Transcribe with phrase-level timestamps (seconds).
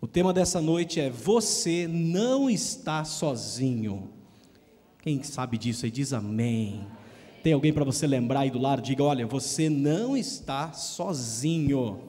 [0.00, 4.10] O tema dessa noite é Você não está sozinho.
[4.98, 6.86] Quem sabe disso aí diz amém.
[7.42, 8.80] Tem alguém para você lembrar aí do lado?
[8.80, 12.08] Diga: Olha, você não está sozinho.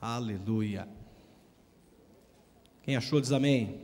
[0.00, 0.88] Aleluia.
[2.82, 3.80] Quem achou diz amém.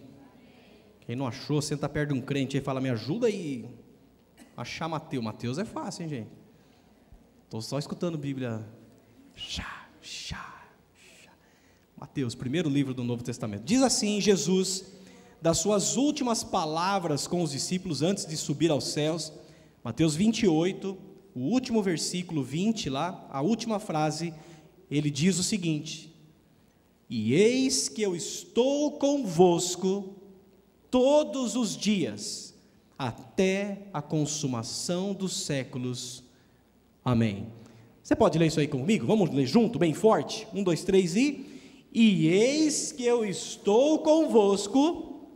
[1.00, 3.68] Quem não achou, senta perto de um crente e fala: Me ajuda aí.
[4.56, 5.24] Achar Mateus.
[5.24, 6.30] Mateus é fácil, hein, gente?
[7.44, 8.64] Estou só escutando Bíblia.
[9.34, 10.55] Chá, chá.
[11.98, 13.64] Mateus, primeiro livro do Novo Testamento.
[13.64, 14.84] Diz assim: Jesus,
[15.40, 19.32] das suas últimas palavras com os discípulos antes de subir aos céus.
[19.82, 20.94] Mateus 28,
[21.34, 24.34] o último versículo 20 lá, a última frase,
[24.90, 26.14] ele diz o seguinte:
[27.08, 30.16] E eis que eu estou convosco
[30.90, 32.54] todos os dias,
[32.98, 36.22] até a consumação dos séculos.
[37.02, 37.46] Amém.
[38.02, 39.06] Você pode ler isso aí comigo?
[39.06, 40.46] Vamos ler junto, bem forte?
[40.52, 41.55] Um, dois, três e.
[41.98, 45.30] E eis que eu estou convosco.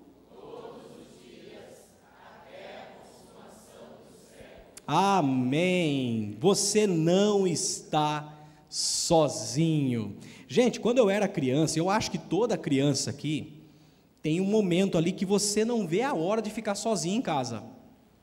[4.87, 6.37] Amém.
[6.39, 8.37] Você não está
[8.69, 10.19] sozinho.
[10.47, 13.55] Gente, quando eu era criança, eu acho que toda criança aqui
[14.21, 17.63] tem um momento ali que você não vê a hora de ficar sozinho em casa.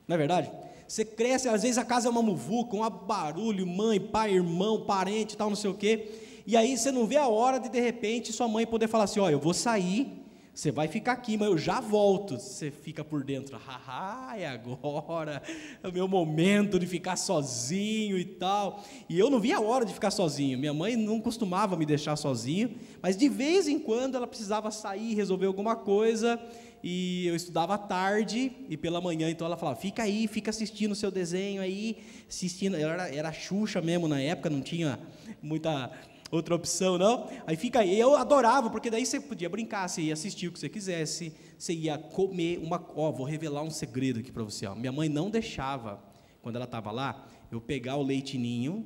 [0.08, 0.52] Não é verdade?
[0.88, 5.36] Você cresce, às vezes a casa é uma muvuca, um barulho, mãe, pai, irmão, parente,
[5.36, 6.27] tal, não sei o quê.
[6.48, 9.20] E aí você não vê a hora de de repente sua mãe poder falar assim:
[9.20, 12.40] "Olha, eu vou sair, você vai ficar aqui, mas eu já volto".
[12.40, 15.44] Você fica por dentro, haha, é agora,
[15.84, 18.82] é o meu momento de ficar sozinho e tal.
[19.10, 20.58] E eu não via a hora de ficar sozinho.
[20.58, 25.16] Minha mãe não costumava me deixar sozinho, mas de vez em quando ela precisava sair,
[25.16, 26.40] resolver alguma coisa,
[26.82, 30.94] e eu estudava à tarde e pela manhã, então ela falava: fica aí, fica assistindo
[30.94, 31.98] o seu desenho aí,
[32.30, 32.78] assistindo.
[32.78, 34.98] Era, era Xuxa mesmo na época, não tinha
[35.42, 35.92] muita
[36.32, 37.30] outra opção, não.
[37.46, 38.00] Aí fica aí.
[38.00, 41.74] Eu adorava, porque daí você podia brincar, você ia assistir o que você quisesse, você
[41.74, 42.84] ia comer uma.
[42.96, 44.66] Ó, vou revelar um segredo aqui para você.
[44.66, 44.76] Ó.
[44.76, 46.04] Minha mãe não deixava,
[46.42, 48.86] quando ela estava lá, eu pegar o leitinho,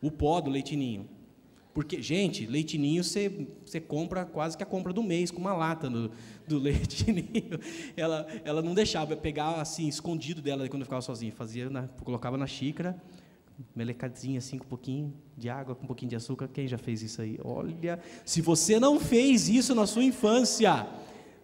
[0.00, 1.08] o pó do leitinho.
[1.76, 3.28] Porque, gente, leitinho você,
[3.62, 6.10] você compra quase que a compra do mês com uma lata do,
[6.48, 7.60] do leitinho.
[7.94, 11.32] Ela, ela não deixava, eu pegava assim, escondido dela quando eu ficava sozinho.
[11.32, 12.98] Fazia, na, colocava na xícara,
[13.74, 16.48] melecadinha assim, com um pouquinho de água, com um pouquinho de açúcar.
[16.48, 17.38] Quem já fez isso aí?
[17.44, 20.86] Olha, se você não fez isso na sua infância,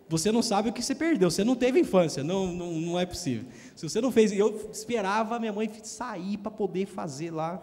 [0.09, 1.31] você não sabe o que você perdeu.
[1.31, 3.47] Você não teve infância, não, não, não é possível.
[3.75, 7.63] Se você não fez, eu esperava minha mãe sair para poder fazer lá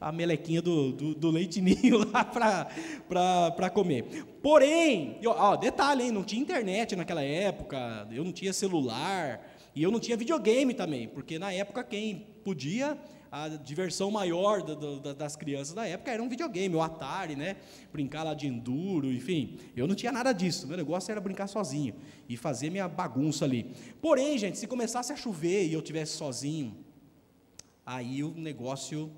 [0.00, 4.24] a melequinha do, do, do leitinho lá para comer.
[4.42, 9.90] Porém, ó, detalhe, hein, não tinha internet naquela época, eu não tinha celular, e eu
[9.90, 12.98] não tinha videogame também, porque na época quem podia,
[13.30, 17.56] a diversão maior do, do, das crianças da época era um videogame, o Atari, né?
[17.90, 19.58] Brincar lá de enduro, enfim.
[19.74, 21.94] Eu não tinha nada disso, meu negócio era brincar sozinho
[22.28, 23.72] e fazer minha bagunça ali.
[24.02, 26.76] Porém, gente, se começasse a chover e eu tivesse sozinho,
[27.86, 29.10] aí o negócio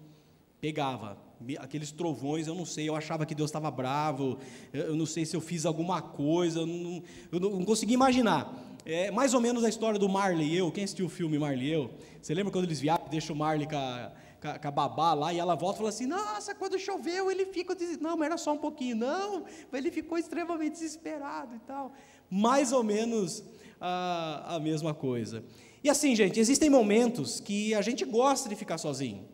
[0.61, 1.19] pegava.
[1.59, 4.39] Aqueles trovões, eu não sei, eu achava que Deus estava bravo,
[4.73, 8.74] eu não sei se eu fiz alguma coisa, eu não, eu não consegui imaginar.
[8.87, 10.71] É mais ou menos a história do Marley e eu.
[10.71, 11.91] Quem assistiu o filme Marley e eu?
[12.21, 14.13] Você lembra quando eles viajam, deixam o Marley com a,
[14.59, 17.75] com a babá lá e ela volta e fala assim: Nossa, quando choveu ele fica.
[17.99, 18.97] Não, mas era só um pouquinho.
[18.97, 21.93] Não, ele ficou extremamente desesperado e tal.
[22.29, 23.43] Mais ou menos
[23.81, 25.43] a, a mesma coisa.
[25.83, 29.27] E assim, gente, existem momentos que a gente gosta de ficar sozinho.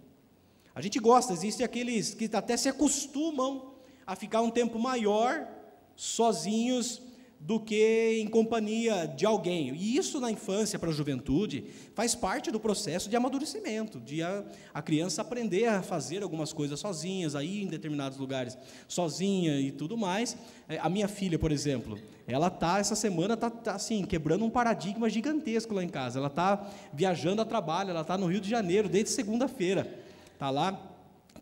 [0.72, 3.74] A gente gosta, existem aqueles que até se acostumam
[4.06, 5.48] a ficar um tempo maior
[5.96, 7.02] sozinhos
[7.40, 9.74] do que em companhia de alguém.
[9.74, 11.64] E isso na infância para a juventude
[11.94, 16.78] faz parte do processo de amadurecimento, de a, a criança aprender a fazer algumas coisas
[16.78, 20.36] sozinhas, a ir em determinados lugares sozinha e tudo mais.
[20.68, 24.50] É, a minha filha, por exemplo, ela tá essa semana tá, tá assim quebrando um
[24.50, 26.18] paradigma gigantesco lá em casa.
[26.18, 29.90] Ela tá viajando a trabalho, ela tá no Rio de Janeiro desde segunda-feira.
[30.38, 30.78] Tá lá,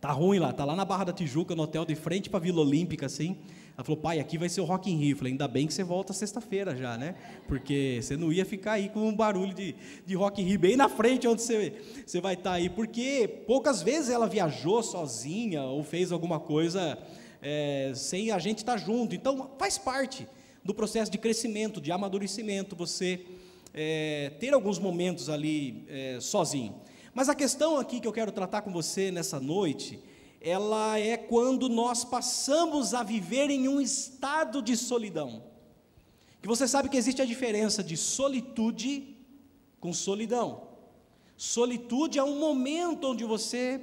[0.01, 2.43] tá ruim lá, tá lá na Barra da Tijuca, no hotel de frente para a
[2.43, 3.37] Vila Olímpica, assim.
[3.79, 5.13] Ela falou, pai, aqui vai ser o Rock in Rio.
[5.13, 7.15] Eu falei, ainda bem que você volta sexta-feira já, né?
[7.47, 9.73] Porque você não ia ficar aí com um barulho de,
[10.05, 11.73] de Rock in Rio bem na frente onde você,
[12.05, 12.69] você vai estar tá aí.
[12.69, 16.99] Porque poucas vezes ela viajou sozinha ou fez alguma coisa
[17.41, 19.15] é, sem a gente estar tá junto.
[19.15, 20.27] Então, faz parte
[20.65, 23.27] do processo de crescimento, de amadurecimento, você
[23.73, 26.75] é, ter alguns momentos ali é, sozinho.
[27.15, 30.01] Mas a questão aqui que eu quero tratar com você nessa noite,
[30.41, 35.43] ela é quando nós passamos a viver em um estado de solidão.
[36.41, 39.17] Que você sabe que existe a diferença de solitude
[39.81, 40.69] com solidão.
[41.37, 43.81] Solitude é um momento onde você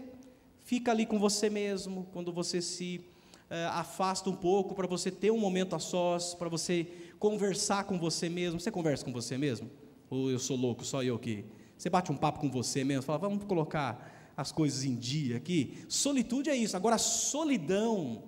[0.63, 3.05] fica ali com você mesmo, quando você se
[3.49, 6.87] é, afasta um pouco para você ter um momento a sós, para você
[7.19, 8.59] conversar com você mesmo.
[8.59, 9.69] Você conversa com você mesmo?
[10.09, 11.45] Ou eu sou louco, só eu que.
[11.77, 15.85] Você bate um papo com você mesmo, fala, vamos colocar as coisas em dia aqui.
[15.87, 16.75] Solitude é isso.
[16.75, 18.23] Agora, solidão,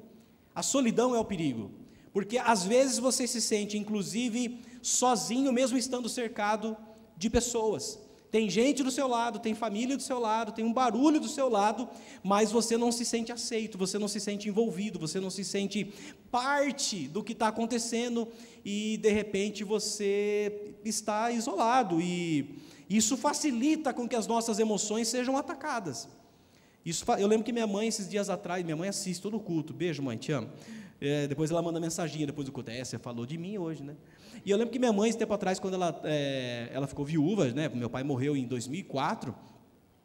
[0.54, 1.72] a solidão é o perigo.
[2.14, 6.76] Porque às vezes você se sente, inclusive, sozinho, mesmo estando cercado
[7.18, 8.00] de pessoas.
[8.30, 11.48] Tem gente do seu lado, tem família do seu lado, tem um barulho do seu
[11.48, 11.88] lado,
[12.22, 15.94] mas você não se sente aceito, você não se sente envolvido, você não se sente
[16.30, 18.28] parte do que está acontecendo
[18.66, 25.38] e de repente você está isolado e isso facilita com que as nossas emoções sejam
[25.38, 26.08] atacadas.
[26.86, 29.74] Isso, eu lembro que minha mãe, esses dias atrás, minha mãe assiste todo o culto.
[29.74, 30.50] Beijo, mãe, te amo.
[31.02, 32.72] É, depois ela manda mensagem depois do culto.
[32.72, 33.96] É, você falou de mim hoje, né?
[34.46, 37.52] E eu lembro que minha mãe, esse tempo atrás, quando ela, é, ela ficou viúva,
[37.52, 37.68] né?
[37.70, 39.36] Meu pai morreu em 2004.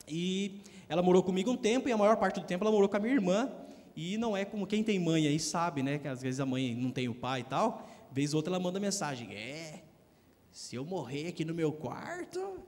[0.09, 2.97] E ela morou comigo um tempo, e a maior parte do tempo ela morou com
[2.97, 3.49] a minha irmã.
[3.95, 5.99] E não é como quem tem mãe aí sabe, né?
[5.99, 7.89] Que às vezes a mãe não tem o pai e tal.
[8.11, 9.83] Vez ou outra ela manda mensagem: É,
[10.51, 12.59] se eu morrer aqui no meu quarto,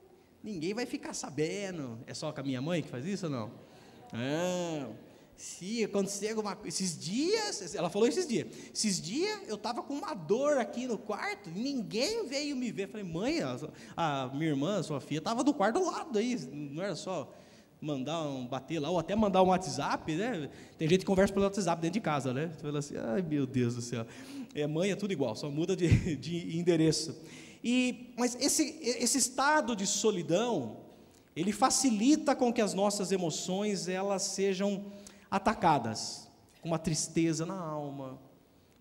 [0.45, 1.99] ninguém vai ficar sabendo.
[2.07, 3.51] É só com a minha mãe que faz isso ou não?
[4.13, 4.95] Não
[5.37, 9.95] se acontecer alguma coisa, esses dias, ela falou esses dias, esses dias eu estava com
[9.95, 12.89] uma dor aqui no quarto, ninguém veio me ver.
[12.89, 13.59] Falei, mãe, a,
[13.97, 17.33] a minha irmã, a sua filha, estava do quarto do lado aí, não era só
[17.81, 20.49] mandar um, bater lá, ou até mandar um WhatsApp, né?
[20.79, 22.51] Tem gente que conversa pelo WhatsApp dentro de casa, né?
[22.55, 24.07] Você fala assim, ai meu Deus do céu.
[24.55, 27.15] É, mãe é tudo igual, só muda de, de endereço.
[27.65, 30.77] E, mas esse, esse estado de solidão,
[31.35, 34.93] ele facilita com que as nossas emoções, elas sejam
[35.31, 36.29] atacadas,
[36.61, 38.21] com uma tristeza na alma,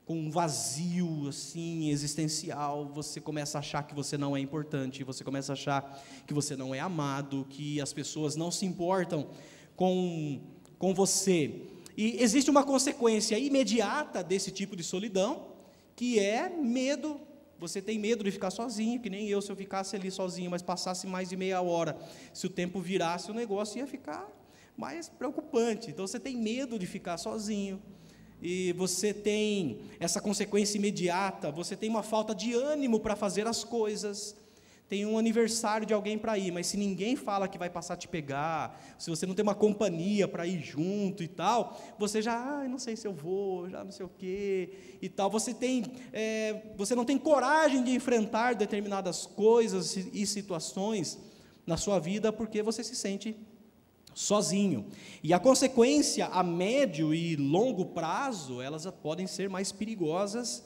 [0.06, 5.24] com um vazio assim existencial, você começa a achar que você não é importante, você
[5.24, 9.30] começa a achar que você não é amado, que as pessoas não se importam
[9.78, 10.42] com
[10.84, 11.62] com você.
[11.96, 15.48] E existe uma consequência imediata desse tipo de solidão,
[15.96, 17.22] que é medo.
[17.64, 20.62] Você tem medo de ficar sozinho, que nem eu, se eu ficasse ali sozinho, mas
[20.62, 21.98] passasse mais de meia hora,
[22.34, 24.30] se o tempo virasse, o negócio ia ficar
[24.76, 25.90] mais preocupante.
[25.90, 27.82] Então você tem medo de ficar sozinho.
[28.42, 33.64] E você tem essa consequência imediata, você tem uma falta de ânimo para fazer as
[33.64, 34.36] coisas.
[34.90, 37.98] Tem um aniversário de alguém para ir, mas se ninguém fala que vai passar a
[37.98, 42.36] te pegar, se você não tem uma companhia para ir junto e tal, você já,
[42.36, 45.30] ah, não sei se eu vou, já não sei o quê e tal.
[45.32, 51.18] Você tem, é, você não tem coragem de enfrentar determinadas coisas e situações
[51.66, 53.36] na sua vida porque você se sente
[54.14, 54.88] sozinho.
[55.24, 60.64] E a consequência a médio e longo prazo, elas podem ser mais perigosas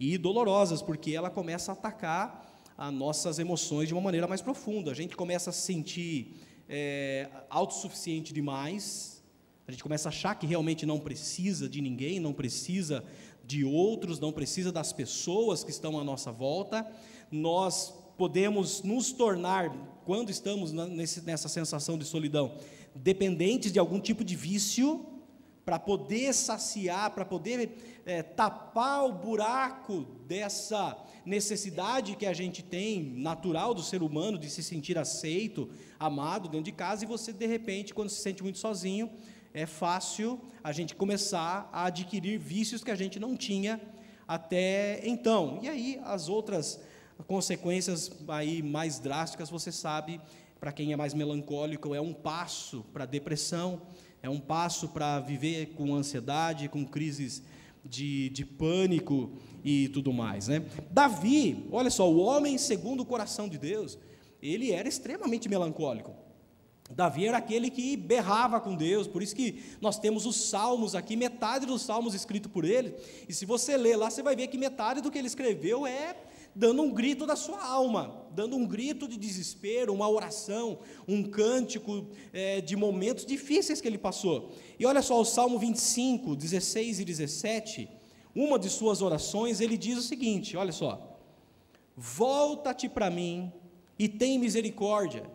[0.00, 2.47] e dolorosas, porque ela começa a atacar
[2.78, 4.92] as nossas emoções de uma maneira mais profunda.
[4.92, 6.36] A gente começa a se sentir
[6.68, 9.20] é, autossuficiente demais,
[9.66, 13.04] a gente começa a achar que realmente não precisa de ninguém, não precisa
[13.44, 16.86] de outros, não precisa das pessoas que estão à nossa volta.
[17.32, 19.70] Nós podemos nos tornar,
[20.04, 22.56] quando estamos nessa sensação de solidão,
[22.94, 25.04] dependentes de algum tipo de vício,
[25.64, 30.96] para poder saciar, para poder é, tapar o buraco dessa
[31.26, 35.68] necessidade que a gente tem, natural do ser humano, de se sentir aceito,
[36.00, 39.10] amado dentro de casa, e você, de repente, quando se sente muito sozinho,
[39.52, 43.78] é fácil a gente começar a adquirir vícios que a gente não tinha
[44.26, 45.58] até então.
[45.60, 46.80] E aí, as outras
[47.26, 50.18] consequências aí mais drásticas, você sabe,
[50.58, 53.82] para quem é mais melancólico, é um passo para depressão,
[54.22, 57.42] é um passo para viver com ansiedade, com crises
[57.88, 59.32] de, de pânico
[59.64, 60.48] e tudo mais.
[60.48, 60.64] Né?
[60.90, 63.98] Davi, olha só, o homem segundo o coração de Deus,
[64.42, 66.14] ele era extremamente melancólico.
[66.90, 71.16] Davi era aquele que berrava com Deus, por isso que nós temos os salmos aqui,
[71.16, 72.94] metade dos salmos escritos por ele,
[73.28, 76.16] e se você ler lá, você vai ver que metade do que ele escreveu é
[76.58, 82.08] dando um grito da sua alma, dando um grito de desespero, uma oração, um cântico
[82.32, 84.52] é, de momentos difíceis que ele passou.
[84.76, 87.88] E olha só, o Salmo 25, 16 e 17,
[88.34, 91.20] uma de suas orações, ele diz o seguinte: olha só,
[91.96, 93.52] volta-te para mim
[93.96, 95.30] e tem misericórdia,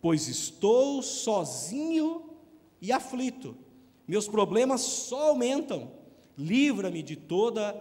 [0.00, 2.30] pois estou sozinho
[2.80, 3.54] e aflito,
[4.08, 5.92] meus problemas só aumentam,
[6.36, 7.78] livra-me de toda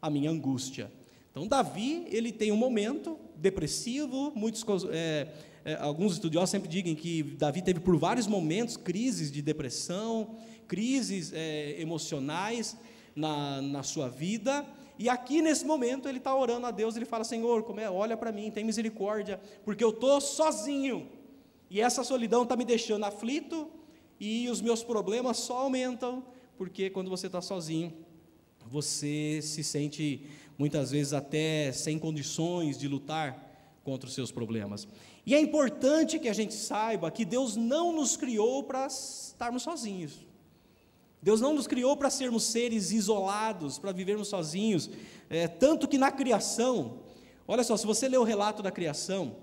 [0.00, 0.92] a minha angústia.
[1.32, 5.28] Então, Davi, ele tem um momento depressivo, muitos, é,
[5.64, 10.36] é, alguns estudiosos sempre dizem que Davi teve por vários momentos crises de depressão,
[10.68, 12.76] crises é, emocionais
[13.16, 14.66] na, na sua vida,
[14.98, 18.14] e aqui nesse momento ele está orando a Deus, ele fala, Senhor, como é, olha
[18.14, 21.08] para mim, tem misericórdia, porque eu estou sozinho,
[21.70, 23.70] e essa solidão está me deixando aflito,
[24.20, 26.22] e os meus problemas só aumentam,
[26.58, 27.90] porque quando você está sozinho,
[28.66, 30.26] você se sente
[30.62, 34.86] muitas vezes até sem condições de lutar contra os seus problemas.
[35.26, 40.24] E é importante que a gente saiba que Deus não nos criou para estarmos sozinhos.
[41.20, 44.88] Deus não nos criou para sermos seres isolados, para vivermos sozinhos.
[45.28, 47.00] É, tanto que na criação,
[47.44, 49.34] olha só, se você ler o relato da criação,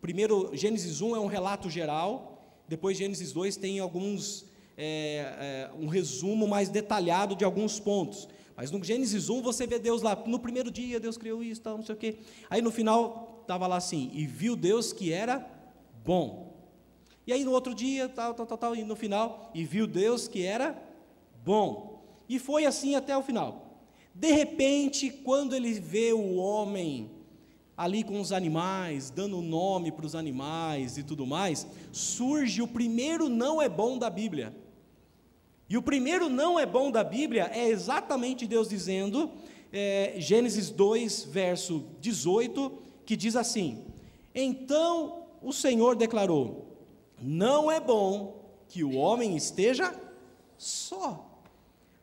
[0.00, 4.46] primeiro Gênesis 1 é um relato geral, depois Gênesis 2 tem alguns,
[4.78, 8.28] é, é, um resumo mais detalhado de alguns pontos.
[8.60, 11.78] Mas no Gênesis 1 você vê Deus lá, no primeiro dia Deus criou isso, tal,
[11.78, 12.18] não sei o quê.
[12.50, 15.50] Aí no final estava lá assim, e viu Deus que era
[16.04, 16.52] bom.
[17.26, 20.28] E aí no outro dia, tal, tal, tal, tal, e no final, e viu Deus
[20.28, 20.78] que era
[21.42, 22.04] bom.
[22.28, 23.80] E foi assim até o final.
[24.14, 27.10] De repente, quando ele vê o homem
[27.74, 33.26] ali com os animais, dando nome para os animais e tudo mais, surge o primeiro
[33.26, 34.54] não é bom da Bíblia.
[35.70, 39.30] E o primeiro não é bom da Bíblia é exatamente Deus dizendo,
[39.72, 42.72] é, Gênesis 2, verso 18,
[43.06, 43.84] que diz assim:
[44.34, 46.76] Então o Senhor declarou:
[47.22, 49.94] Não é bom que o homem esteja
[50.58, 51.24] só.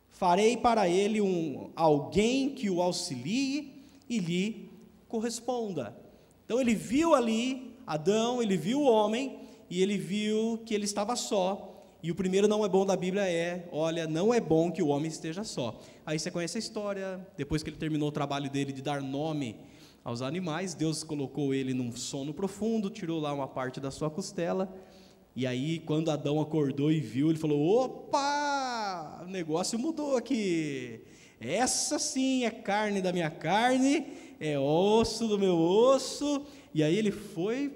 [0.08, 4.70] Farei para ele um alguém que o auxilie e lhe
[5.08, 5.94] corresponda.
[6.46, 11.14] Então ele viu ali Adão, ele viu o homem e ele viu que ele estava
[11.14, 11.77] só.
[12.00, 14.86] E o primeiro não é bom da Bíblia é, olha, não é bom que o
[14.86, 15.80] homem esteja só.
[16.06, 19.56] Aí você conhece a história, depois que ele terminou o trabalho dele de dar nome
[20.04, 20.74] aos animais.
[20.74, 24.72] Deus colocou ele num sono profundo, tirou lá uma parte da sua costela.
[25.34, 31.00] E aí, quando Adão acordou e viu, ele falou: opa, o negócio mudou aqui.
[31.40, 34.06] Essa sim é carne da minha carne,
[34.38, 36.46] é osso do meu osso.
[36.72, 37.72] E aí ele foi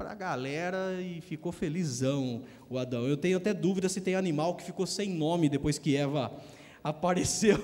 [0.00, 3.06] para a galera e ficou felizão, o Adão.
[3.06, 6.32] Eu tenho até dúvida se tem animal que ficou sem nome depois que Eva
[6.82, 7.58] apareceu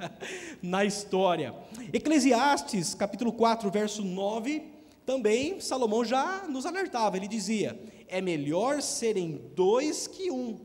[0.62, 1.54] na história.
[1.92, 4.62] Eclesiastes, capítulo 4, verso 9,
[5.04, 7.78] também Salomão já nos alertava, ele dizia:
[8.08, 10.58] "É melhor serem dois que um,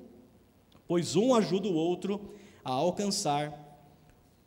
[0.88, 3.51] pois um ajuda o outro a alcançar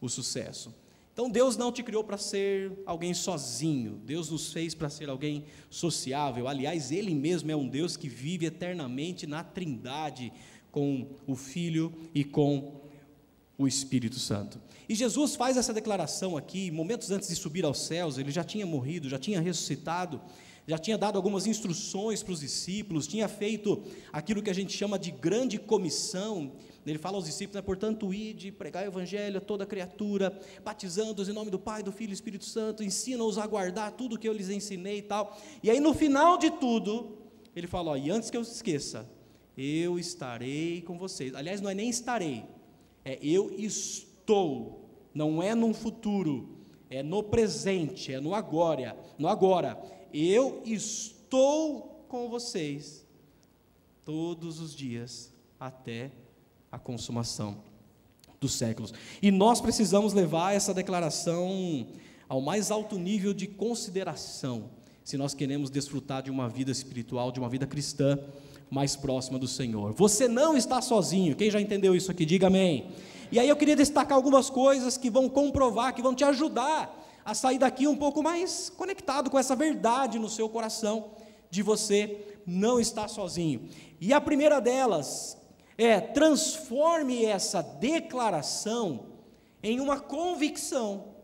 [0.00, 0.75] o sucesso."
[1.14, 5.44] Então Deus não te criou para ser alguém sozinho, Deus nos fez para ser alguém
[5.71, 6.49] sociável.
[6.49, 10.33] Aliás, Ele mesmo é um Deus que vive eternamente na trindade
[10.73, 12.80] com o Filho e com
[13.56, 14.61] o Espírito Santo.
[14.88, 18.66] E Jesus faz essa declaração aqui, momentos antes de subir aos céus, ele já tinha
[18.66, 20.21] morrido, já tinha ressuscitado,
[20.66, 24.99] já tinha dado algumas instruções para os discípulos, tinha feito aquilo que a gente chama
[24.99, 26.52] de grande comissão.
[26.87, 31.33] Ele fala aos discípulos, né, portanto, ide, pregar o evangelho a toda criatura, batizando-os em
[31.33, 34.33] nome do Pai, do Filho e do Espírito Santo, ensina-os a guardar tudo que eu
[34.33, 35.38] lhes ensinei e tal.
[35.62, 37.17] E aí no final de tudo,
[37.57, 39.09] ele fala, ó, e antes que eu esqueça,
[39.57, 41.35] eu estarei com vocês.
[41.35, 42.45] Aliás, não é nem estarei,
[43.05, 46.59] é eu estou, não é num futuro,
[46.91, 49.81] é no presente, é no agora, no agora.
[50.12, 53.07] Eu estou com vocês
[54.05, 56.12] todos os dias até
[56.75, 57.57] a consumação
[58.40, 58.93] dos séculos.
[59.23, 61.87] E nós precisamos levar essa declaração
[62.28, 64.64] ao mais alto nível de consideração,
[65.04, 68.19] se nós queremos desfrutar de uma vida espiritual, de uma vida cristã
[68.69, 69.93] mais próxima do Senhor.
[69.93, 71.37] Você não está sozinho.
[71.37, 72.88] Quem já entendeu isso aqui, diga amém.
[73.31, 77.35] E aí eu queria destacar algumas coisas que vão comprovar, que vão te ajudar a
[77.35, 81.12] sair daqui um pouco mais conectado com essa verdade no seu coração
[81.50, 83.69] de você não estar sozinho.
[84.00, 85.38] E a primeira delas
[85.76, 89.07] é transforme essa declaração
[89.62, 91.14] em uma convicção.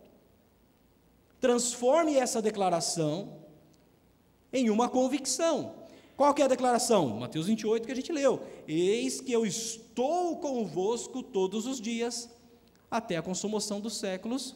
[1.40, 3.40] Transforme essa declaração
[4.52, 5.74] em uma convicção.
[6.16, 7.08] Qual que é a declaração?
[7.18, 8.42] Mateus 28 que a gente leu.
[8.68, 12.28] Eis que eu estou convosco todos os dias,
[12.90, 14.54] até a consumação dos séculos.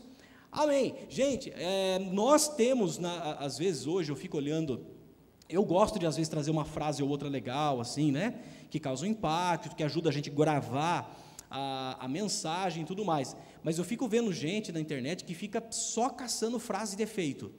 [0.53, 0.95] Amém.
[1.09, 4.85] Gente, é, nós temos, na, às vezes hoje eu fico olhando,
[5.49, 8.41] eu gosto de às vezes trazer uma frase ou outra legal, assim, né?
[8.75, 11.17] Que causa um impacto, que ajuda a gente a gravar
[11.49, 13.37] a, a mensagem e tudo mais.
[13.63, 17.53] Mas eu fico vendo gente na internet que fica só caçando frase de efeito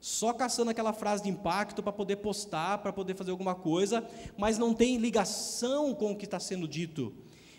[0.00, 4.08] só caçando aquela frase de impacto para poder postar, para poder fazer alguma coisa,
[4.38, 7.12] mas não tem ligação com o que está sendo dito.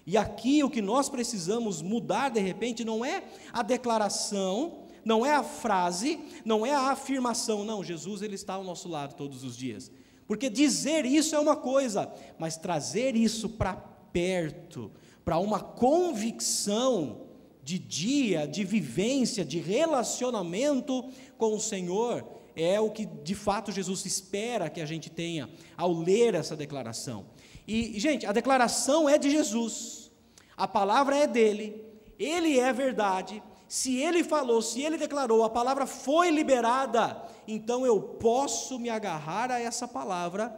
[0.06, 5.36] E aqui o que nós precisamos mudar de repente não é a declaração, não é
[5.36, 9.56] a frase, não é a afirmação, não, Jesus ele está ao nosso lado todos os
[9.56, 9.92] dias.
[10.28, 13.74] Porque dizer isso é uma coisa, mas trazer isso para
[14.12, 14.92] perto,
[15.24, 17.28] para uma convicção
[17.64, 24.06] de dia, de vivência, de relacionamento com o Senhor, é o que de fato Jesus
[24.06, 27.26] espera que a gente tenha ao ler essa declaração.
[27.68, 30.12] E, gente, a declaração é de Jesus.
[30.56, 31.82] A palavra é dele,
[32.18, 33.44] ele é verdade.
[33.68, 39.52] Se ele falou, se ele declarou, a palavra foi liberada, então eu posso me agarrar
[39.52, 40.58] a essa palavra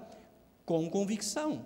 [0.66, 1.66] com convicção.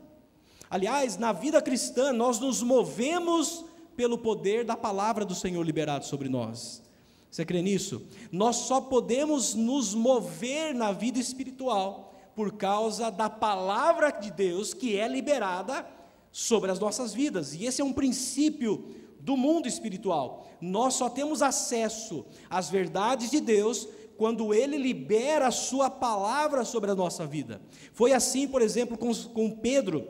[0.70, 6.30] Aliás, na vida cristã, nós nos movemos pelo poder da palavra do Senhor liberado sobre
[6.30, 6.82] nós.
[7.30, 8.02] Você crê nisso?
[8.32, 14.98] Nós só podemos nos mover na vida espiritual por causa da palavra de Deus que
[14.98, 15.86] é liberada
[16.32, 17.54] sobre as nossas vidas.
[17.54, 20.48] E esse é um princípio do mundo espiritual.
[20.60, 23.88] Nós só temos acesso às verdades de Deus
[24.18, 27.62] quando Ele libera a Sua palavra sobre a nossa vida.
[27.94, 30.06] Foi assim, por exemplo, com, com Pedro,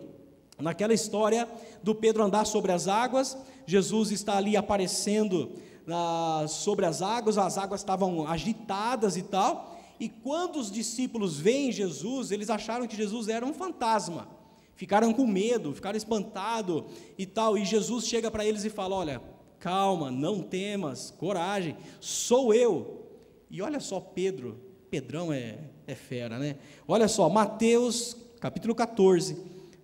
[0.60, 1.48] naquela história
[1.84, 5.52] do Pedro andar sobre as águas, Jesus está ali aparecendo
[5.88, 11.72] ah, sobre as águas, as águas estavam agitadas e tal, e quando os discípulos veem
[11.72, 14.28] Jesus, eles acharam que Jesus era um fantasma,
[14.76, 16.84] ficaram com medo, ficaram espantados
[17.18, 19.22] e tal, e Jesus chega para eles e fala: Olha,
[19.60, 23.08] calma, não temas, coragem, sou eu.
[23.50, 26.58] E olha só, Pedro, Pedrão é, é fera, né?
[26.88, 29.38] Olha só, Mateus capítulo 14,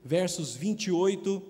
[0.03, 1.41] versos 28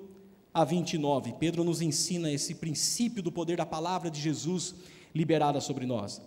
[0.53, 1.33] a 29.
[1.39, 4.75] Pedro nos ensina esse princípio do poder da palavra de Jesus
[5.13, 6.21] liberada sobre nós.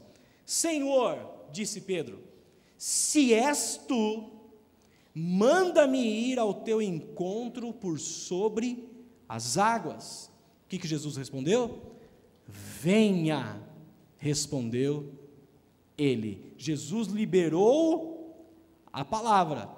[0.45, 1.19] Senhor,
[1.53, 2.19] disse Pedro,
[2.77, 4.29] se és tu,
[5.15, 8.89] manda-me ir ao teu encontro por sobre
[9.29, 10.31] as águas.
[10.65, 11.83] O que, que Jesus respondeu?
[12.47, 13.61] Venha,
[14.17, 15.13] respondeu
[15.97, 16.55] ele.
[16.57, 18.47] Jesus liberou
[18.93, 19.71] a palavra.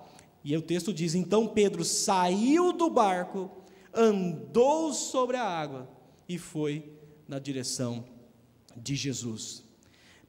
[0.44, 3.50] E o texto diz: então Pedro saiu do barco
[3.94, 5.88] andou sobre a água
[6.28, 6.92] e foi
[7.28, 8.04] na direção
[8.76, 9.62] de Jesus.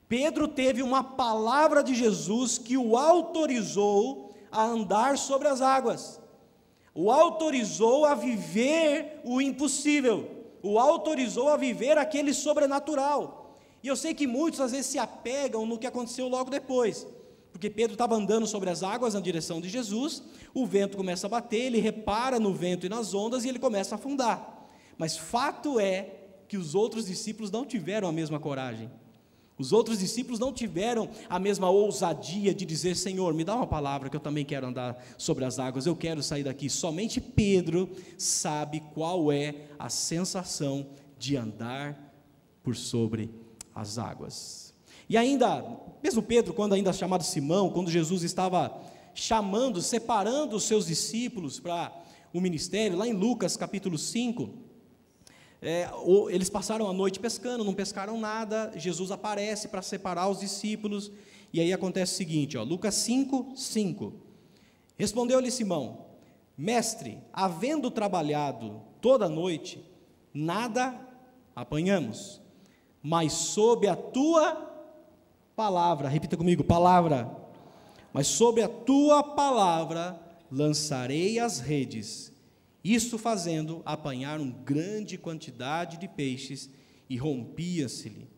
[0.08, 4.25] Pedro teve uma palavra de Jesus que o autorizou
[4.56, 6.20] a andar sobre as águas,
[6.94, 13.60] o autorizou a viver o impossível, o autorizou a viver aquele sobrenatural.
[13.84, 17.06] E eu sei que muitos às vezes se apegam no que aconteceu logo depois
[17.56, 20.22] porque Pedro estava andando sobre as águas na direção de Jesus,
[20.54, 23.96] o vento começa a bater, ele repara no vento e nas ondas e ele começa
[23.96, 24.68] a afundar.
[24.98, 26.16] Mas fato é
[26.50, 28.92] que os outros discípulos não tiveram a mesma coragem.
[29.58, 34.10] Os outros discípulos não tiveram a mesma ousadia de dizer: Senhor, me dá uma palavra
[34.10, 36.70] que eu também quero andar sobre as águas, eu quero sair daqui.
[36.70, 40.88] Somente Pedro sabe qual é a sensação
[41.18, 42.14] de andar
[42.62, 43.30] por sobre
[43.74, 44.74] as águas.
[45.08, 45.64] E ainda,
[46.04, 48.76] mesmo Pedro, quando ainda chamado Simão, quando Jesus estava
[49.14, 51.96] chamando, separando os seus discípulos para
[52.34, 54.65] o ministério, lá em Lucas capítulo 5,
[55.62, 55.90] é,
[56.30, 61.12] eles passaram a noite pescando, não pescaram nada, Jesus aparece para separar os discípulos,
[61.52, 64.14] e aí acontece o seguinte, ó, Lucas 5, 5.
[64.98, 66.06] Respondeu-lhe Simão,
[66.58, 69.84] mestre, havendo trabalhado toda a noite,
[70.34, 71.00] nada
[71.56, 72.42] apanhamos,
[73.02, 74.66] mas sob a tua
[75.56, 77.30] palavra, repita comigo, palavra.
[78.12, 80.20] Mas sobre a tua palavra
[80.52, 82.32] lançarei as redes.
[82.86, 86.70] Isso fazendo, apanharam grande quantidade de peixes
[87.10, 88.30] e rompia-se-lhe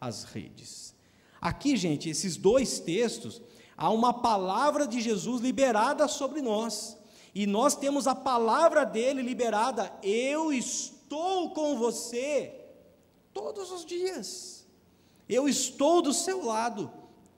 [0.00, 0.94] as redes.
[1.40, 3.42] Aqui, gente, esses dois textos,
[3.76, 6.96] há uma palavra de Jesus liberada sobre nós.
[7.34, 9.92] E nós temos a palavra dele liberada.
[10.04, 12.54] Eu estou com você
[13.34, 14.64] todos os dias.
[15.28, 16.92] Eu estou do seu lado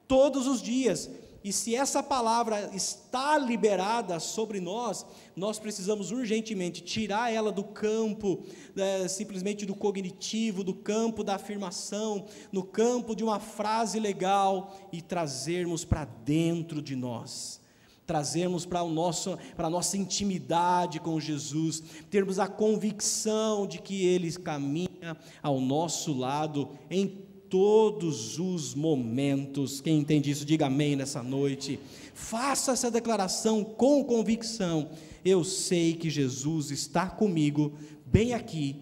[0.07, 1.09] todos os dias.
[1.43, 8.45] E se essa palavra está liberada sobre nós, nós precisamos urgentemente tirar ela do campo,
[8.77, 15.01] é, simplesmente do cognitivo, do campo da afirmação, no campo de uma frase legal e
[15.01, 17.61] trazermos para dentro de nós.
[18.05, 24.07] Trazermos para, o nosso, para a nossa intimidade com Jesus, termos a convicção de que
[24.07, 29.81] Ele caminha ao nosso lado em todos os momentos.
[29.81, 31.79] Quem entende isso, diga amém nessa noite.
[32.15, 34.91] Faça essa declaração com convicção.
[35.25, 37.73] Eu sei que Jesus está comigo,
[38.07, 38.77] bem aqui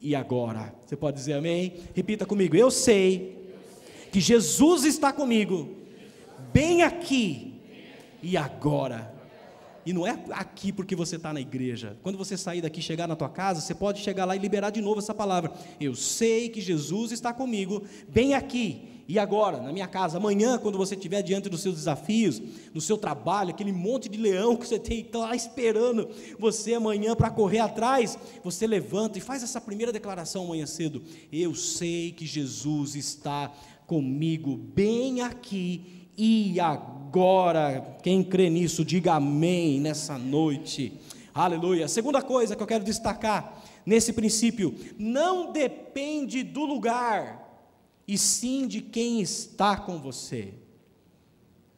[0.00, 0.74] e agora.
[0.84, 1.74] Você pode dizer amém?
[1.94, 2.56] Repita comigo.
[2.56, 3.36] Eu sei
[4.12, 5.68] que Jesus está comigo,
[6.52, 7.54] bem aqui
[8.22, 9.15] e agora.
[9.86, 11.96] E não é aqui porque você está na igreja.
[12.02, 14.80] Quando você sair daqui, chegar na tua casa, você pode chegar lá e liberar de
[14.80, 15.52] novo essa palavra.
[15.80, 20.16] Eu sei que Jesus está comigo, bem aqui e agora, na minha casa.
[20.16, 22.42] Amanhã, quando você estiver diante dos seus desafios,
[22.74, 27.30] no seu trabalho, aquele monte de leão que você tem lá esperando você amanhã para
[27.30, 31.00] correr atrás, você levanta e faz essa primeira declaração amanhã cedo.
[31.30, 33.52] Eu sei que Jesus está
[33.86, 37.96] comigo, bem aqui e agora.
[38.02, 40.92] Quem crê nisso, diga amém nessa noite.
[41.34, 41.88] Aleluia.
[41.88, 47.44] Segunda coisa que eu quero destacar nesse princípio, não depende do lugar,
[48.08, 50.54] e sim de quem está com você.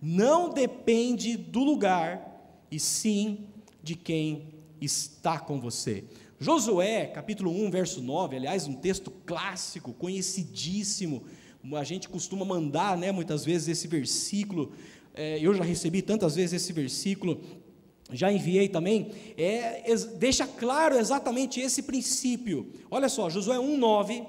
[0.00, 2.28] Não depende do lugar,
[2.70, 3.46] e sim
[3.82, 6.04] de quem está com você.
[6.40, 11.24] Josué, capítulo 1, verso 9, aliás, um texto clássico, conhecidíssimo.
[11.76, 14.72] A gente costuma mandar, né, muitas vezes, esse versículo.
[15.14, 17.40] É, eu já recebi tantas vezes esse versículo,
[18.12, 19.10] já enviei também.
[19.36, 19.82] É,
[20.16, 22.72] deixa claro exatamente esse princípio.
[22.90, 24.22] Olha só, Josué 1, 9.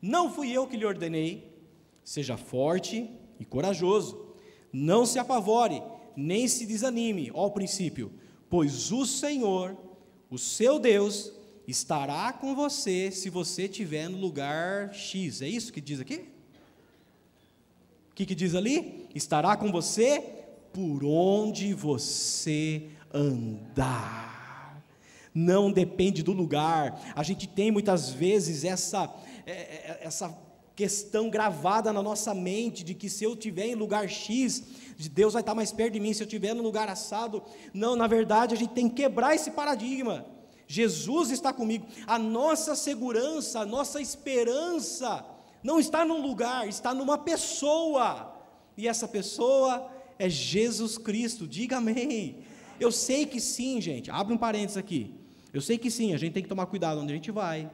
[0.00, 1.56] Não fui eu que lhe ordenei,
[2.04, 3.08] seja forte
[3.38, 4.34] e corajoso,
[4.72, 5.82] não se apavore,
[6.16, 7.30] nem se desanime.
[7.32, 8.12] O princípio,
[8.50, 9.76] pois o Senhor
[10.32, 11.30] o seu Deus
[11.66, 15.42] estará com você se você estiver no lugar X.
[15.42, 16.24] É isso que diz aqui?
[18.10, 19.08] O que, que diz ali?
[19.14, 20.20] Estará com você
[20.72, 24.82] por onde você andar.
[25.34, 27.00] Não depende do lugar.
[27.14, 29.12] A gente tem muitas vezes essa,
[29.46, 30.36] é, é, essa
[30.74, 34.62] questão gravada na nossa mente de que se eu estiver em lugar X,
[35.12, 37.42] Deus vai estar mais perto de mim, se eu estiver no lugar assado.
[37.72, 40.26] Não, na verdade, a gente tem que quebrar esse paradigma.
[40.66, 41.86] Jesus está comigo.
[42.06, 45.24] A nossa segurança, a nossa esperança
[45.62, 48.34] não está num lugar, está numa pessoa.
[48.76, 51.46] E essa pessoa é Jesus Cristo.
[51.46, 52.38] Diga amém.
[52.80, 54.10] Eu sei que sim, gente.
[54.10, 55.14] Abre um parênteses aqui.
[55.52, 57.70] Eu sei que sim, a gente tem que tomar cuidado onde a gente vai.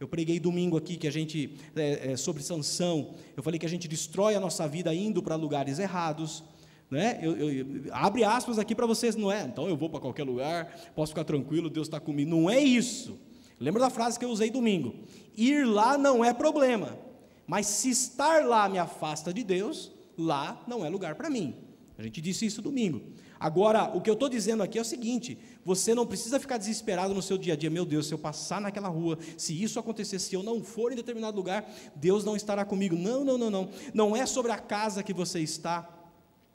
[0.00, 3.14] Eu preguei domingo aqui que a gente é, é, sobre sanção.
[3.36, 6.42] Eu falei que a gente destrói a nossa vida indo para lugares errados.
[6.90, 7.20] Né?
[7.22, 9.42] Eu, eu, abre aspas aqui para vocês, não é?
[9.42, 12.28] Então eu vou para qualquer lugar, posso ficar tranquilo, Deus está comigo.
[12.28, 13.16] Não é isso.
[13.60, 14.94] Lembra da frase que eu usei domingo?
[15.36, 16.98] Ir lá não é problema,
[17.46, 21.54] mas se estar lá me afasta de Deus, lá não é lugar para mim.
[21.96, 23.02] A gente disse isso domingo.
[23.38, 27.14] Agora, o que eu estou dizendo aqui é o seguinte: você não precisa ficar desesperado
[27.14, 27.70] no seu dia a dia.
[27.70, 30.96] Meu Deus, se eu passar naquela rua, se isso acontecer, se eu não for em
[30.96, 32.96] determinado lugar, Deus não estará comigo.
[32.96, 33.68] Não, não, não, não.
[33.92, 35.99] Não é sobre a casa que você está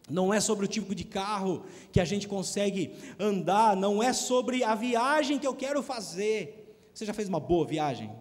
[0.10, 4.64] não é sobre o tipo de carro que a gente consegue andar, não é sobre
[4.64, 6.78] a viagem que eu quero fazer.
[6.94, 8.12] Você já fez uma boa viagem?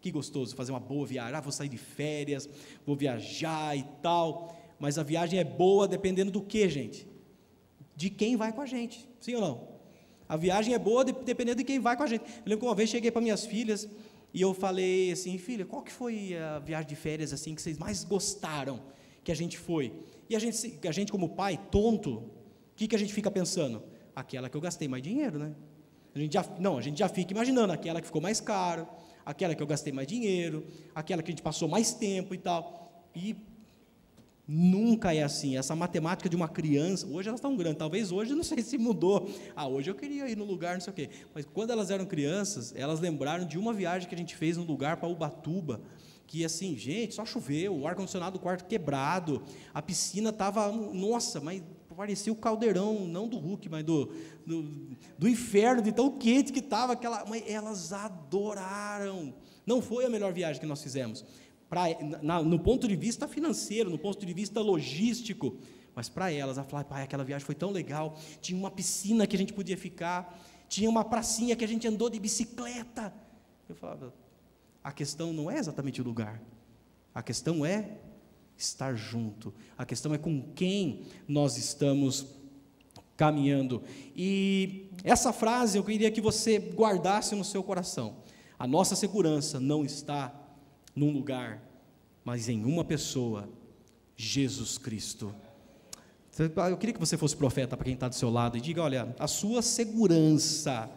[0.00, 1.34] Que gostoso fazer uma boa viagem.
[1.34, 2.48] Ah, vou sair de férias,
[2.86, 4.56] vou viajar e tal.
[4.78, 7.06] Mas a viagem é boa dependendo do que, gente?
[7.96, 9.68] De quem vai com a gente, sim ou não?
[10.28, 12.22] A viagem é boa dependendo de quem vai com a gente.
[12.22, 13.88] Eu lembro que uma vez cheguei para minhas filhas
[14.32, 17.76] e eu falei assim, filha, qual que foi a viagem de férias assim que vocês
[17.76, 18.80] mais gostaram
[19.24, 19.92] que a gente foi?
[20.30, 22.30] E a gente, a gente como pai, tonto, o
[22.76, 23.82] que, que a gente fica pensando?
[24.14, 25.56] Aquela que eu gastei mais dinheiro, né?
[26.14, 28.86] A gente já, não, a gente já fica imaginando aquela que ficou mais caro,
[29.26, 30.64] aquela que eu gastei mais dinheiro,
[30.94, 33.08] aquela que a gente passou mais tempo e tal.
[33.12, 33.34] E
[34.46, 35.56] nunca é assim.
[35.56, 39.28] Essa matemática de uma criança, hoje elas estão grandes, talvez hoje não sei se mudou.
[39.56, 41.10] Ah, hoje eu queria ir no lugar, não sei o quê.
[41.34, 44.62] Mas quando elas eram crianças, elas lembraram de uma viagem que a gente fez no
[44.62, 45.80] lugar para Ubatuba
[46.30, 49.42] que assim, gente, só choveu, o ar-condicionado do quarto quebrado,
[49.74, 51.60] a piscina estava, nossa, mas
[51.96, 54.12] parecia o caldeirão, não do Hulk, mas do,
[54.46, 54.62] do,
[55.18, 57.26] do inferno, de tão quente que estava aquela.
[57.26, 59.34] Mas elas adoraram.
[59.66, 61.24] Não foi a melhor viagem que nós fizemos.
[61.68, 61.86] Pra,
[62.22, 65.58] na, no ponto de vista financeiro, no ponto de vista logístico,
[65.96, 69.34] mas para elas, ela falou, pai, aquela viagem foi tão legal, tinha uma piscina que
[69.34, 73.12] a gente podia ficar, tinha uma pracinha que a gente andou de bicicleta.
[73.68, 74.14] Eu falava,
[74.90, 76.42] a questão não é exatamente o lugar,
[77.14, 77.98] a questão é
[78.58, 82.26] estar junto, a questão é com quem nós estamos
[83.16, 83.84] caminhando.
[84.16, 88.16] E essa frase eu queria que você guardasse no seu coração.
[88.58, 90.34] A nossa segurança não está
[90.92, 91.62] num lugar,
[92.24, 93.48] mas em uma pessoa,
[94.16, 95.32] Jesus Cristo.
[96.68, 99.14] Eu queria que você fosse profeta para quem está do seu lado e diga: olha,
[99.20, 100.90] a sua segurança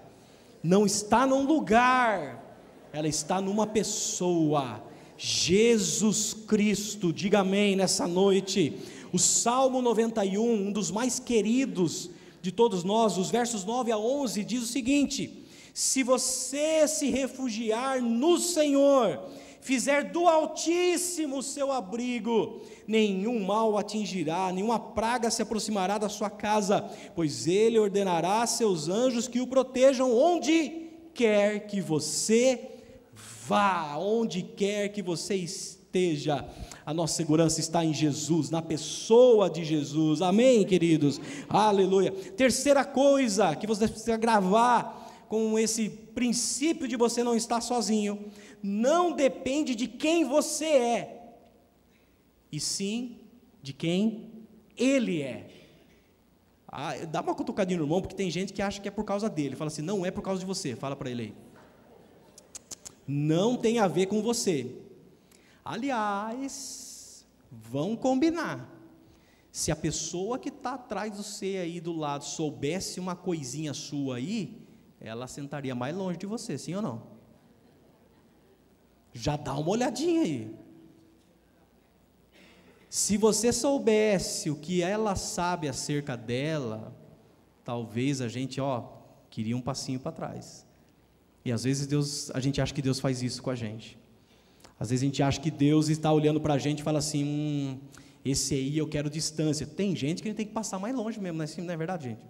[0.64, 2.53] não está num lugar,
[2.94, 4.84] ela está numa pessoa,
[5.18, 7.12] Jesus Cristo.
[7.12, 8.78] Diga amém nessa noite.
[9.12, 14.44] O Salmo 91, um dos mais queridos de todos nós, os versos 9 a 11,
[14.44, 19.20] diz o seguinte: Se você se refugiar no Senhor,
[19.60, 26.88] fizer do Altíssimo seu abrigo, nenhum mal atingirá, nenhuma praga se aproximará da sua casa,
[27.16, 32.70] pois ele ordenará a seus anjos que o protejam onde quer que você
[33.48, 36.48] Vá onde quer que você esteja.
[36.86, 40.22] A nossa segurança está em Jesus, na pessoa de Jesus.
[40.22, 41.20] Amém, queridos?
[41.50, 42.12] Aleluia.
[42.12, 48.26] Terceira coisa que você precisa gravar com esse princípio de você não estar sozinho,
[48.62, 51.24] não depende de quem você é,
[52.52, 53.18] e sim
[53.62, 54.30] de quem
[54.78, 55.48] Ele é.
[56.68, 59.30] Ah, dá uma cutucadinha no irmão, porque tem gente que acha que é por causa
[59.30, 59.56] dele.
[59.56, 60.76] Fala assim, não é por causa de você.
[60.76, 61.53] Fala para ele aí.
[63.08, 64.76] Não tem a ver com você.
[65.64, 68.70] Aliás, vão combinar.
[69.52, 74.16] Se a pessoa que está atrás de você aí do lado soubesse uma coisinha sua
[74.16, 74.66] aí,
[75.00, 77.04] ela sentaria mais longe de você, sim ou não?
[79.14, 80.56] Já dá uma olhadinha aí.
[82.90, 86.96] Se você soubesse o que ela sabe acerca dela,
[87.64, 88.88] talvez a gente, ó,
[89.30, 90.63] queria um passinho para trás.
[91.46, 93.98] E às vezes Deus, a gente acha que Deus faz isso com a gente.
[94.80, 97.24] Às vezes a gente acha que Deus está olhando para a gente e fala assim,
[97.24, 97.80] hum,
[98.24, 99.66] esse aí eu quero distância.
[99.66, 101.78] Tem gente que a gente tem que passar mais longe mesmo, não é, assim, é
[101.78, 102.22] verdade, gente?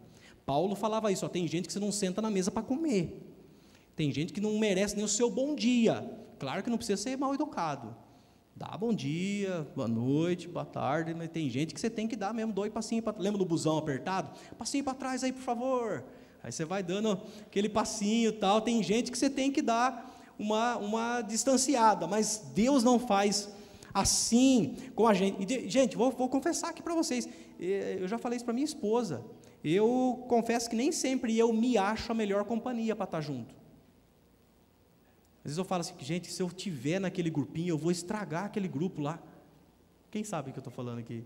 [0.46, 3.30] Paulo falava isso, ó, tem gente que você não senta na mesa para comer.
[3.96, 6.04] Tem gente que não merece nem o seu bom dia.
[6.40, 7.96] Claro que não precisa ser mal educado.
[8.56, 12.34] Dá bom dia, boa noite, boa tarde, mas tem gente que você tem que dar
[12.34, 14.30] mesmo dois passinhos para Lembra do busão apertado?
[14.58, 16.04] Passinho para trás aí, por favor.
[16.44, 18.60] Aí você vai dando aquele passinho e tal.
[18.60, 23.50] Tem gente que você tem que dar uma, uma distanciada, mas Deus não faz
[23.94, 25.42] assim com a gente.
[25.42, 27.30] E, gente, vou, vou confessar aqui para vocês.
[27.58, 29.24] Eu já falei isso para minha esposa.
[29.64, 33.56] Eu confesso que nem sempre eu me acho a melhor companhia para estar junto.
[35.38, 38.68] Às vezes eu falo assim, gente, se eu tiver naquele grupinho, eu vou estragar aquele
[38.68, 39.20] grupo lá.
[40.12, 41.24] Quem sabe o que eu estou falando aqui?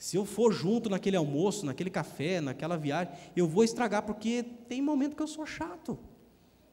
[0.00, 4.80] Se eu for junto naquele almoço, naquele café, naquela viagem, eu vou estragar, porque tem
[4.80, 5.98] momento que eu sou chato.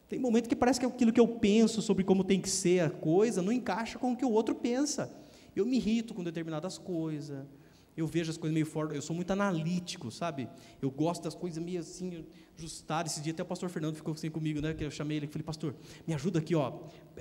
[0.08, 2.90] Tem momento que parece que aquilo que eu penso sobre como tem que ser a
[2.90, 5.14] coisa não encaixa com o que o outro pensa.
[5.54, 7.46] Eu me irrito com determinadas coisas.
[7.98, 8.96] Eu vejo as coisas meio fora.
[8.96, 10.48] Eu sou muito analítico, sabe?
[10.82, 12.24] Eu gosto das coisas meio assim,
[12.58, 13.12] ajustadas.
[13.12, 14.74] Esse dia até o pastor Fernando ficou assim comigo, né?
[14.74, 15.76] Que eu chamei ele e falei, pastor,
[16.08, 16.72] me ajuda aqui, ó.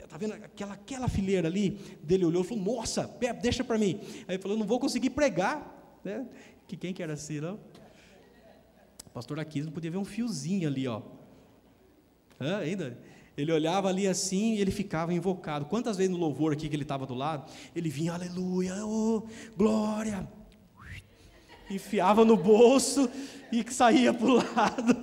[0.08, 1.80] Tá vendo aquela, aquela fileira ali?
[2.00, 3.10] Dele olhou e falou, nossa,
[3.42, 3.98] deixa para mim.
[4.28, 5.75] Aí ele falou, não vou conseguir pregar.
[6.06, 6.24] Né?
[6.68, 7.58] Que quem que era assim, não?
[9.06, 11.02] O pastor Aquiles não podia ver um fiozinho ali, ó.
[12.40, 12.96] Hã, ainda?
[13.36, 15.64] Ele olhava ali assim e ele ficava invocado.
[15.64, 19.24] Quantas vezes no louvor aqui que ele estava do lado, ele vinha, aleluia, oh,
[19.56, 20.28] glória.
[21.68, 23.10] Enfiava no bolso
[23.50, 24.94] e saía para o lado.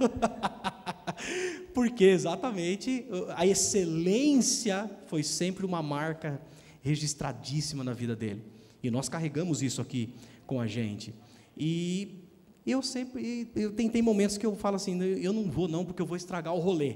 [1.75, 6.41] Porque exatamente a excelência foi sempre uma marca
[6.81, 8.41] registradíssima na vida dele.
[8.81, 10.13] E nós carregamos isso aqui
[10.45, 11.13] com a gente.
[11.57, 12.23] E
[12.65, 16.05] eu sempre, eu tem momentos que eu falo assim, eu não vou não, porque eu
[16.05, 16.95] vou estragar o rolê.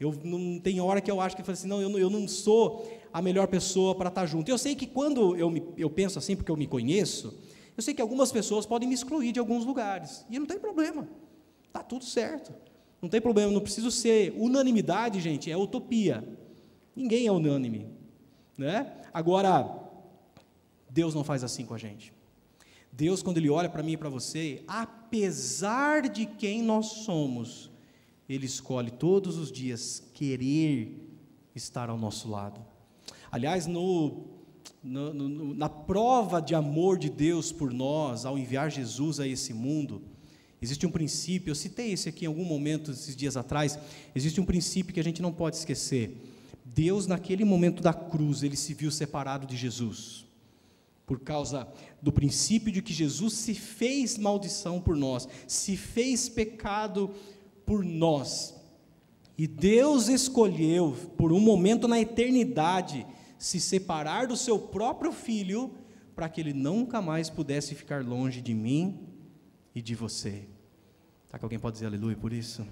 [0.00, 2.10] Eu não tem hora que eu acho que eu falo assim, não, eu não, eu
[2.10, 4.50] não sou a melhor pessoa para estar junto.
[4.50, 7.38] Eu sei que quando eu, me, eu penso assim, porque eu me conheço,
[7.76, 10.24] eu sei que algumas pessoas podem me excluir de alguns lugares.
[10.28, 11.08] E não tem problema.
[11.66, 12.52] Está tudo certo.
[13.00, 16.26] Não tem problema, não preciso ser unanimidade, gente, é utopia.
[16.96, 17.88] Ninguém é unânime,
[18.56, 18.92] né?
[19.12, 19.68] Agora
[20.88, 22.12] Deus não faz assim com a gente.
[22.96, 27.68] Deus, quando Ele olha para mim e para você, apesar de quem nós somos,
[28.28, 30.96] Ele escolhe todos os dias querer
[31.56, 32.64] estar ao nosso lado.
[33.32, 34.26] Aliás, no,
[34.80, 39.52] no, no, na prova de amor de Deus por nós, ao enviar Jesus a esse
[39.52, 40.00] mundo,
[40.62, 43.76] existe um princípio, eu citei esse aqui em algum momento, esses dias atrás,
[44.14, 46.16] existe um princípio que a gente não pode esquecer.
[46.64, 50.23] Deus, naquele momento da cruz, ele se viu separado de Jesus
[51.06, 51.68] por causa
[52.00, 57.10] do princípio de que Jesus se fez maldição por nós, se fez pecado
[57.66, 58.54] por nós.
[59.36, 65.72] E Deus escolheu, por um momento na eternidade, se separar do seu próprio filho,
[66.14, 69.00] para que ele nunca mais pudesse ficar longe de mim
[69.74, 70.48] e de você.
[71.26, 72.64] Será que alguém pode dizer aleluia por isso?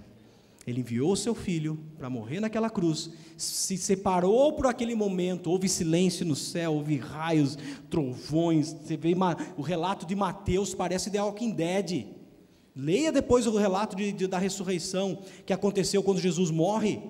[0.67, 5.69] Ele enviou o seu filho para morrer naquela cruz, se separou por aquele momento, houve
[5.69, 7.59] silêncio no céu, houve raios,
[7.91, 8.73] trovões.
[8.73, 9.13] Você vê
[9.57, 12.07] o relato de Mateus, parece The Walking Dead.
[12.77, 17.03] Leia depois o relato de, de, da ressurreição que aconteceu quando Jesus morre.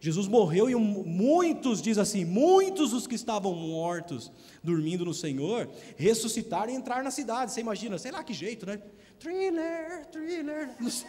[0.00, 4.30] Jesus morreu e muitos, diz assim, muitos dos que estavam mortos,
[4.62, 7.52] dormindo no Senhor, ressuscitaram e entraram na cidade.
[7.52, 8.80] Você imagina, sei lá que jeito, né?
[9.18, 11.08] Thriller, thriller, não sei.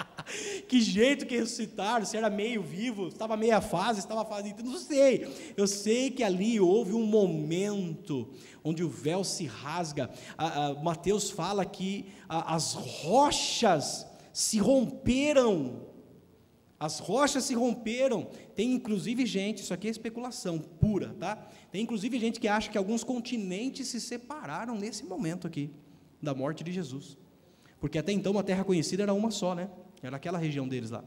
[0.68, 5.26] que jeito que ressuscitaram, se era meio vivo, estava meia fase, estava fase, não sei.
[5.56, 8.28] Eu sei que ali houve um momento
[8.64, 10.10] onde o véu se rasga.
[10.36, 15.86] A, a, Mateus fala que a, as rochas se romperam.
[16.78, 18.28] As rochas se romperam.
[18.54, 21.36] Tem inclusive gente, isso aqui é especulação pura, tá?
[21.70, 25.70] Tem inclusive gente que acha que alguns continentes se separaram nesse momento aqui
[26.20, 27.16] da morte de Jesus.
[27.80, 29.70] Porque até então a terra conhecida era uma só, né?
[30.02, 31.04] Era aquela região deles lá.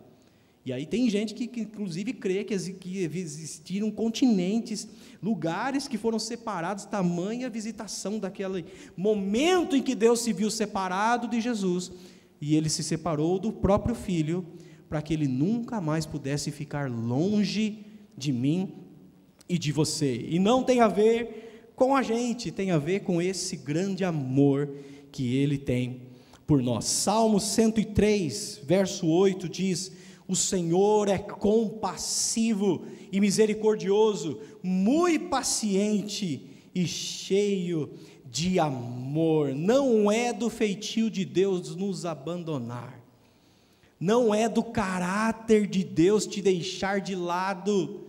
[0.65, 4.87] E aí tem gente que, que inclusive crê que, que existiram continentes,
[5.21, 11.39] lugares que foram separados, tamanha visitação daquele momento em que Deus se viu separado de
[11.39, 11.91] Jesus,
[12.41, 14.45] e ele se separou do próprio filho,
[14.87, 17.85] para que ele nunca mais pudesse ficar longe
[18.17, 18.73] de mim
[19.47, 20.25] e de você.
[20.29, 24.69] E não tem a ver com a gente, tem a ver com esse grande amor
[25.11, 26.08] que ele tem
[26.49, 26.85] por nós.
[26.85, 29.91] Salmo 103, verso 8 diz:
[30.27, 37.91] O Senhor é compassivo e misericordioso, muito paciente e cheio
[38.25, 39.53] de amor.
[39.53, 42.99] Não é do feitio de Deus nos abandonar.
[43.99, 48.07] Não é do caráter de Deus te deixar de lado.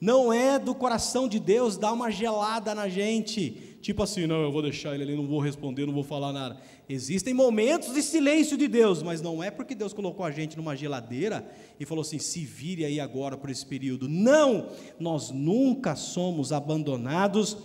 [0.00, 4.52] Não é do coração de Deus dar uma gelada na gente Tipo assim, não, eu
[4.52, 6.56] vou deixar ele ali, não vou responder, não vou falar nada.
[6.88, 10.76] Existem momentos de silêncio de Deus, mas não é porque Deus colocou a gente numa
[10.76, 11.44] geladeira
[11.80, 14.08] e falou assim: se vire aí agora por esse período.
[14.08, 14.68] Não!
[15.00, 17.56] Nós nunca somos abandonados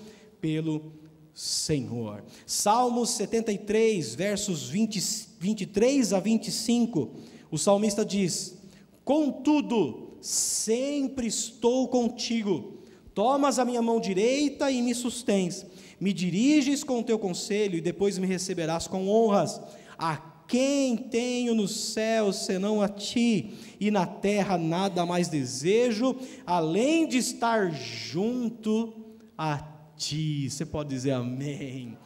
[0.42, 0.92] pelo
[1.36, 2.24] Senhor.
[2.48, 5.00] Salmos 73, versos 20,
[5.40, 7.14] 23 a 25,
[7.52, 8.58] o salmista diz:
[9.06, 12.80] Contudo, sempre estou contigo,
[13.14, 15.64] tomas a minha mão direita e me sustens
[16.00, 19.60] me diriges com o teu conselho e depois me receberás com honras.
[19.98, 27.08] A quem tenho nos céus senão a ti, e na terra nada mais desejo, além
[27.08, 28.94] de estar junto
[29.38, 29.58] a
[29.98, 30.50] ti.
[30.50, 31.98] Você pode dizer amém.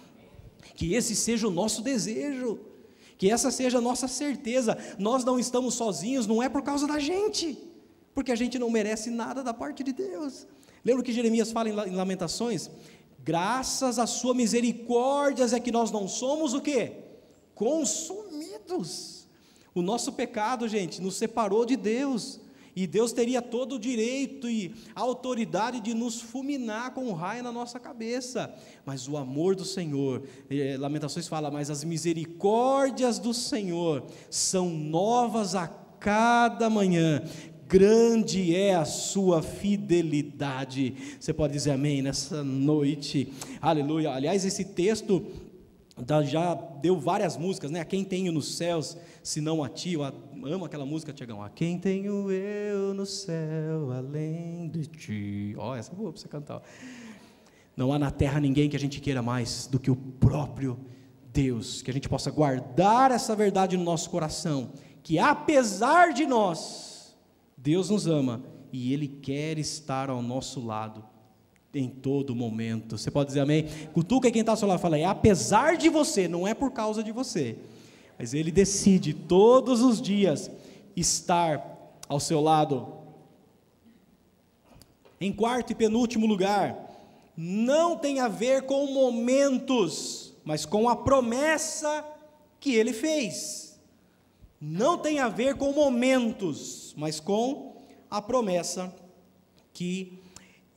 [0.75, 2.59] Que esse seja o nosso desejo,
[3.17, 4.75] que essa seja a nossa certeza.
[4.97, 7.57] Nós não estamos sozinhos, não é por causa da gente,
[8.15, 10.47] porque a gente não merece nada da parte de Deus.
[10.83, 12.71] Lembra que Jeremias fala em Lamentações?
[13.23, 16.93] Graças à sua misericórdia é que nós não somos o quê?
[17.53, 19.27] Consumidos.
[19.73, 22.39] O nosso pecado, gente, nos separou de Deus.
[22.75, 27.51] E Deus teria todo o direito e autoridade de nos fulminar com um raio na
[27.51, 28.53] nossa cabeça.
[28.85, 35.53] Mas o amor do Senhor, eh, Lamentações fala, mas as misericórdias do Senhor são novas
[35.53, 37.21] a cada manhã
[37.71, 40.93] grande é a sua fidelidade.
[41.17, 43.31] Você pode dizer amém nessa noite,
[43.61, 44.11] aleluia.
[44.11, 45.25] Aliás, esse texto
[46.25, 47.79] já deu várias músicas, né?
[47.79, 51.41] A quem tenho nos céus, se não a ti, eu amo aquela música, Tiagão.
[51.41, 55.55] A quem tenho eu no céu, além de ti.
[55.57, 56.61] Ó, oh, essa é boa para você cantar.
[57.77, 60.77] Não há na terra ninguém que a gente queira mais do que o próprio
[61.31, 66.90] Deus, que a gente possa guardar essa verdade no nosso coração, que apesar de nós,
[67.63, 68.43] Deus nos ama
[68.73, 71.05] e Ele quer estar ao nosso lado
[71.73, 72.97] em todo momento.
[72.97, 73.67] Você pode dizer amém?
[73.93, 77.03] Cutuca quem está ao seu lado fala, é apesar de você, não é por causa
[77.03, 77.57] de você.
[78.17, 80.49] Mas Ele decide todos os dias
[80.95, 82.93] estar ao seu lado.
[85.19, 86.89] Em quarto e penúltimo lugar,
[87.37, 92.03] não tem a ver com momentos, mas com a promessa
[92.59, 93.70] que Ele fez
[94.61, 98.93] não tem a ver com momentos, mas com a promessa
[99.73, 100.19] que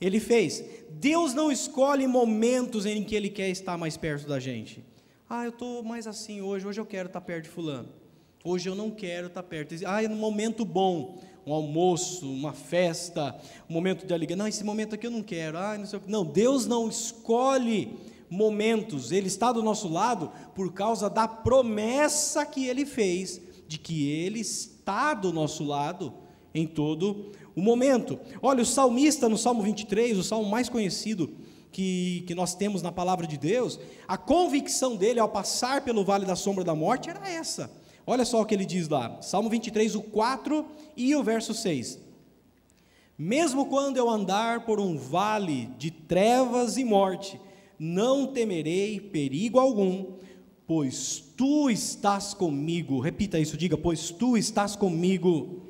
[0.01, 0.65] ele fez.
[0.89, 4.83] Deus não escolhe momentos em que ele quer estar mais perto da gente.
[5.29, 7.91] Ah, eu estou mais assim hoje, hoje eu quero estar perto de fulano.
[8.43, 9.75] Hoje eu não quero estar perto.
[9.87, 14.37] Ah, é um momento bom, um almoço, uma festa, um momento de alegria.
[14.37, 15.59] Não, esse momento aqui eu não quero.
[15.59, 16.11] Ah, não sei o que.
[16.11, 17.99] Não, Deus não escolhe
[18.31, 19.13] momentos.
[19.13, 23.43] Ele está do nosso lado por causa da promessa que ele fez
[23.75, 26.15] de que Ele está do nosso lado
[26.55, 28.21] em todo o momento.
[28.41, 31.33] Olha, o salmista no Salmo 23, o salmo mais conhecido
[31.73, 36.25] que, que nós temos na palavra de Deus, a convicção dele ao passar pelo vale
[36.25, 37.69] da sombra da morte era essa.
[38.07, 40.65] Olha só o que ele diz lá, Salmo 23, o 4
[40.97, 41.99] e o verso 6.
[43.19, 47.41] Mesmo quando eu andar por um vale de trevas e morte,
[47.77, 50.13] não temerei perigo algum,
[50.65, 53.01] pois tu estás comigo.
[53.01, 55.63] Repita isso, diga: pois tu estás comigo.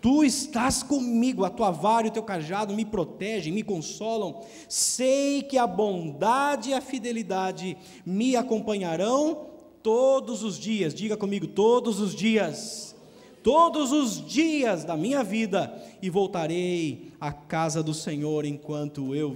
[0.00, 4.40] Tu estás comigo, a tua vara e o teu cajado me protegem, me consolam.
[4.68, 9.46] Sei que a bondade e a fidelidade me acompanharão
[9.80, 10.92] todos os dias.
[10.92, 12.96] Diga comigo, todos os dias.
[13.44, 19.32] Todos os dias da minha vida e voltarei à casa do Senhor enquanto eu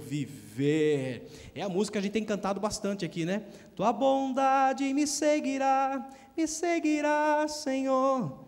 [0.57, 1.51] viver.
[1.53, 3.43] É a música que a gente tem cantado bastante aqui, né?
[3.75, 8.45] Tua bondade me seguirá, me seguirá, Senhor.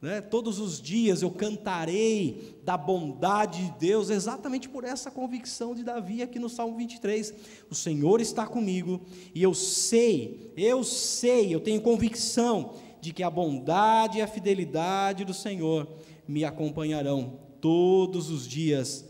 [0.00, 0.20] Né?
[0.20, 6.22] Todos os dias eu cantarei da bondade de Deus, exatamente por essa convicção de Davi
[6.22, 7.32] aqui no Salmo 23.
[7.70, 9.00] O Senhor está comigo
[9.32, 15.24] e eu sei, eu sei, eu tenho convicção de que a bondade e a fidelidade
[15.24, 15.88] do Senhor
[16.26, 19.08] me acompanharão todos os dias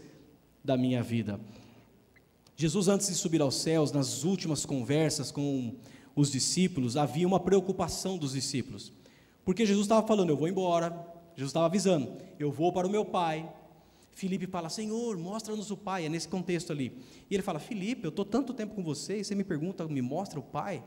[0.62, 1.40] da minha vida.
[2.62, 5.74] Jesus, antes de subir aos céus, nas últimas conversas com
[6.14, 8.92] os discípulos, havia uma preocupação dos discípulos,
[9.44, 10.90] porque Jesus estava falando: Eu vou embora.
[11.34, 13.52] Jesus estava avisando: Eu vou para o meu Pai.
[14.12, 16.06] Filipe fala: Senhor, mostra-nos o Pai.
[16.06, 16.96] É nesse contexto ali.
[17.28, 20.00] E ele fala: Filipe, eu estou tanto tempo com você e você me pergunta, me
[20.00, 20.84] mostra o Pai.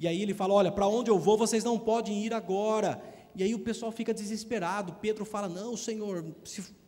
[0.00, 3.00] E aí ele fala: Olha, para onde eu vou, vocês não podem ir agora.
[3.36, 4.94] E aí o pessoal fica desesperado.
[4.94, 6.24] Pedro fala: Não, Senhor,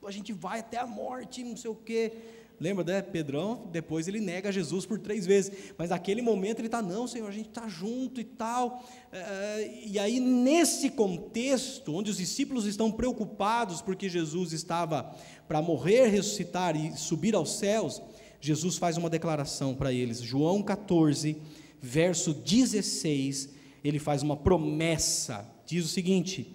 [0.04, 2.12] a gente vai até a morte, não sei o quê.
[2.58, 3.02] Lembra, né?
[3.02, 5.74] Pedrão, depois ele nega Jesus por três vezes.
[5.76, 8.82] Mas naquele momento ele está, não, Senhor, a gente está junto e tal.
[9.12, 15.14] É, e aí, nesse contexto, onde os discípulos estão preocupados porque Jesus estava
[15.46, 18.00] para morrer, ressuscitar e subir aos céus,
[18.40, 20.20] Jesus faz uma declaração para eles.
[20.22, 21.36] João 14,
[21.80, 23.50] verso 16,
[23.84, 25.46] ele faz uma promessa.
[25.66, 26.54] Diz o seguinte: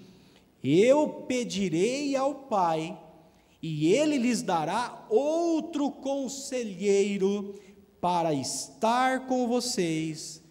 [0.63, 2.97] Eu pedirei ao Pai
[3.61, 7.55] e ele lhes dará outro conselheiro
[7.99, 10.41] para estar com vocês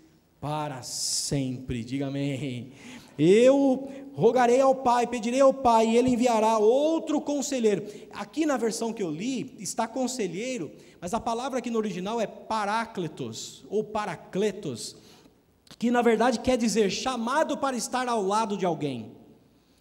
[0.41, 1.83] para sempre.
[1.83, 2.73] Diga amém.
[3.19, 7.85] Eu rogarei ao Pai, pedirei ao Pai, e ele enviará outro conselheiro.
[8.13, 12.27] Aqui na versão que eu li, está conselheiro, mas a palavra aqui no original é
[12.27, 14.97] paráclitos, ou paracletos,
[15.79, 19.20] que na verdade quer dizer chamado para estar ao lado de alguém.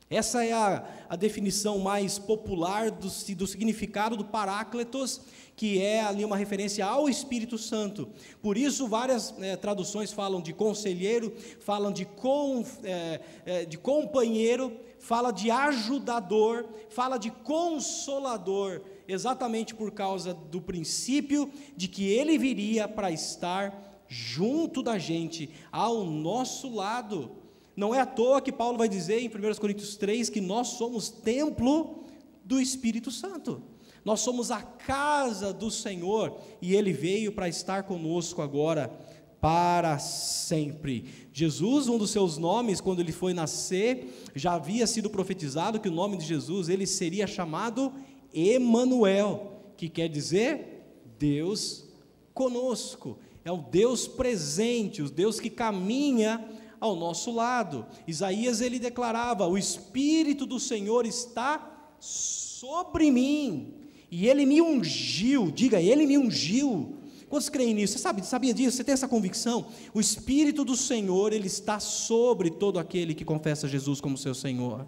[0.09, 5.21] Essa é a, a definição mais popular do, do significado do Paráclitos,
[5.55, 8.09] que é ali uma referência ao Espírito Santo.
[8.41, 14.75] Por isso, várias é, traduções falam de conselheiro, falam de, com, é, é, de companheiro,
[14.97, 22.87] fala de ajudador, fala de consolador, exatamente por causa do princípio de que ele viria
[22.87, 27.38] para estar junto da gente, ao nosso lado.
[27.79, 31.07] Não é à toa que Paulo vai dizer em 1 Coríntios 3 que nós somos
[31.07, 32.03] templo
[32.43, 33.63] do Espírito Santo.
[34.03, 38.91] Nós somos a casa do Senhor e ele veio para estar conosco agora
[39.39, 41.05] para sempre.
[41.31, 45.93] Jesus, um dos seus nomes, quando ele foi nascer, já havia sido profetizado que o
[45.93, 47.93] nome de Jesus ele seria chamado
[48.33, 50.83] Emanuel, que quer dizer
[51.17, 51.87] Deus
[52.33, 53.19] conosco.
[53.45, 56.45] É o Deus presente, o Deus que caminha
[56.79, 57.85] ao nosso lado.
[58.07, 63.73] Isaías ele declarava: "O espírito do Senhor está sobre mim,
[64.09, 65.51] e ele me ungiu".
[65.51, 66.97] Diga, ele me ungiu.
[67.29, 67.93] Quantos creem nisso?
[67.93, 68.77] Você sabe, sabia disso?
[68.77, 69.67] Você tem essa convicção?
[69.93, 74.87] O espírito do Senhor, ele está sobre todo aquele que confessa Jesus como seu Senhor.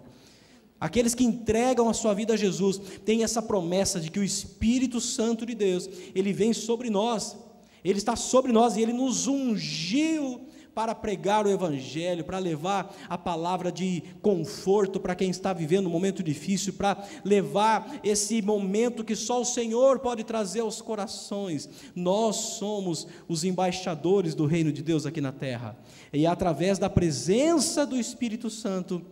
[0.80, 5.00] Aqueles que entregam a sua vida a Jesus têm essa promessa de que o Espírito
[5.00, 7.36] Santo de Deus, ele vem sobre nós.
[7.84, 10.40] Ele está sobre nós e ele nos ungiu
[10.74, 15.90] para pregar o Evangelho, para levar a palavra de conforto para quem está vivendo um
[15.90, 21.68] momento difícil, para levar esse momento que só o Senhor pode trazer aos corações.
[21.94, 25.76] Nós somos os embaixadores do reino de Deus aqui na terra,
[26.12, 29.02] e é através da presença do Espírito Santo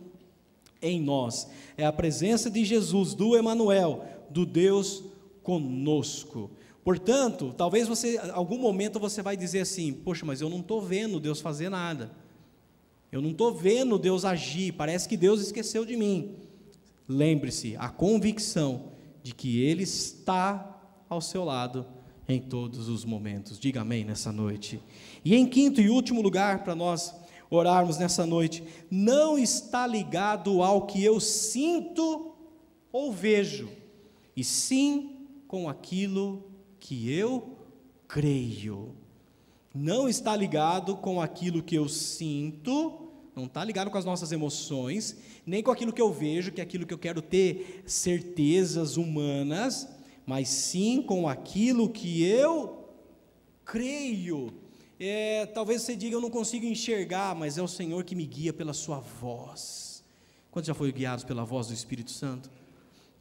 [0.81, 1.47] em nós,
[1.77, 5.03] é a presença de Jesus, do Emanuel, do Deus
[5.43, 6.49] conosco.
[6.83, 11.19] Portanto, talvez você, algum momento você vai dizer assim: Poxa, mas eu não estou vendo
[11.19, 12.11] Deus fazer nada.
[13.11, 14.71] Eu não estou vendo Deus agir.
[14.73, 16.37] Parece que Deus esqueceu de mim.
[17.07, 20.79] Lembre-se, a convicção de que Ele está
[21.09, 21.85] ao seu lado
[22.27, 23.59] em todos os momentos.
[23.59, 24.81] Diga amém nessa noite.
[25.23, 27.13] E em quinto e último lugar, para nós
[27.49, 32.33] orarmos nessa noite, não está ligado ao que eu sinto
[32.91, 33.69] ou vejo,
[34.35, 36.50] e sim com aquilo
[36.81, 37.57] que eu
[38.07, 38.93] creio.
[39.73, 45.15] Não está ligado com aquilo que eu sinto, não está ligado com as nossas emoções,
[45.45, 49.87] nem com aquilo que eu vejo, que é aquilo que eu quero ter certezas humanas,
[50.25, 52.89] mas sim com aquilo que eu
[53.63, 54.51] creio.
[54.99, 58.51] É, talvez você diga, eu não consigo enxergar, mas é o Senhor que me guia
[58.51, 60.03] pela sua voz.
[60.51, 62.51] Quantos já foram guiados pela voz do Espírito Santo?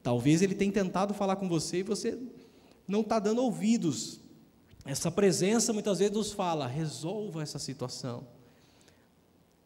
[0.02, 2.18] Talvez ele tenha tentado falar com você e você
[2.90, 4.20] não está dando ouvidos.
[4.84, 8.26] Essa presença muitas vezes nos fala: resolva essa situação,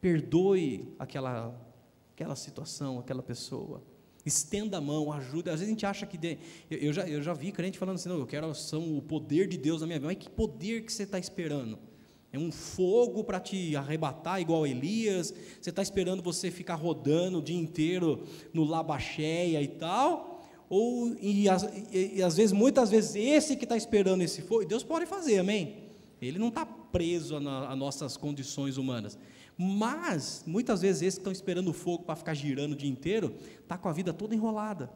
[0.00, 1.54] perdoe aquela,
[2.12, 3.82] aquela situação, aquela pessoa,
[4.26, 5.48] estenda a mão, ajude.
[5.48, 6.18] Às vezes a gente acha que.
[6.18, 6.38] De,
[6.70, 9.48] eu, eu, já, eu já vi crente falando assim: não, eu quero ação, o poder
[9.48, 10.12] de Deus na minha vida.
[10.12, 11.78] Mas que poder que você está esperando?
[12.32, 15.32] É um fogo para te arrebatar, igual Elias.
[15.60, 20.33] Você está esperando você ficar rodando o dia inteiro no labacheia e tal
[20.74, 24.82] ou e, e, e, às vezes, muitas vezes, esse que está esperando esse fogo, Deus
[24.82, 25.84] pode fazer, amém?
[26.20, 29.16] Ele não está preso a, nossas condições humanas.
[29.56, 33.36] Mas, muitas vezes, esse que estão esperando o fogo para ficar girando o dia inteiro,
[33.62, 34.90] está com a vida toda enrolada.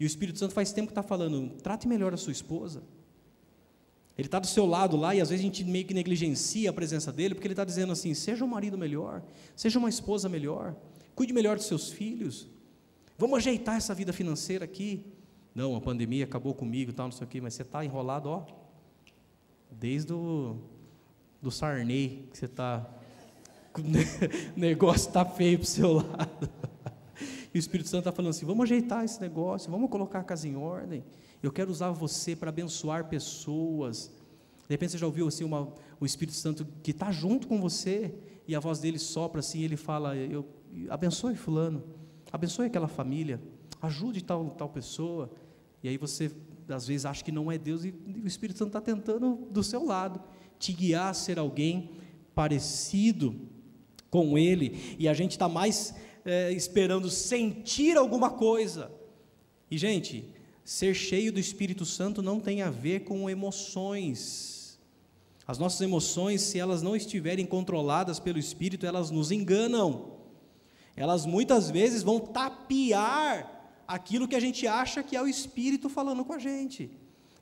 [0.00, 2.82] E o Espírito Santo faz tempo que está falando: trate melhor a sua esposa.
[4.18, 6.72] Ele está do seu lado lá e às vezes a gente meio que negligencia a
[6.72, 9.22] presença dele, porque ele está dizendo assim: seja um marido melhor,
[9.54, 10.74] seja uma esposa melhor,
[11.14, 12.48] cuide melhor dos seus filhos,
[13.20, 15.04] Vamos ajeitar essa vida financeira aqui.
[15.54, 18.46] Não, a pandemia acabou comigo, tal, não sei o quê, mas você está enrolado, ó,
[19.70, 20.56] desde o
[21.42, 22.88] do Sarney, que você está.
[23.76, 26.48] o negócio está feio para o seu lado.
[27.52, 30.48] E o Espírito Santo está falando assim: vamos ajeitar esse negócio, vamos colocar a casa
[30.48, 31.04] em ordem.
[31.42, 34.06] Eu quero usar você para abençoar pessoas.
[34.66, 35.68] De repente você já ouviu assim uma,
[35.98, 38.14] o Espírito Santo que está junto com você
[38.46, 40.46] e a voz dele sopra assim, ele fala: eu
[40.88, 41.82] abençoe fulano,
[42.32, 43.40] abençoe aquela família,
[43.80, 45.30] ajude tal tal pessoa.
[45.82, 46.30] E aí você
[46.68, 49.84] às vezes acha que não é Deus e o Espírito Santo está tentando do seu
[49.84, 50.20] lado
[50.58, 51.90] te guiar a ser alguém
[52.34, 53.34] parecido
[54.10, 54.96] com Ele.
[54.98, 58.90] E a gente está mais é, esperando sentir alguma coisa.
[59.70, 60.24] E gente,
[60.64, 64.78] ser cheio do Espírito Santo não tem a ver com emoções.
[65.46, 70.19] As nossas emoções, se elas não estiverem controladas pelo Espírito, elas nos enganam.
[71.00, 76.22] Elas muitas vezes vão tapear aquilo que a gente acha que é o Espírito falando
[76.26, 76.90] com a gente.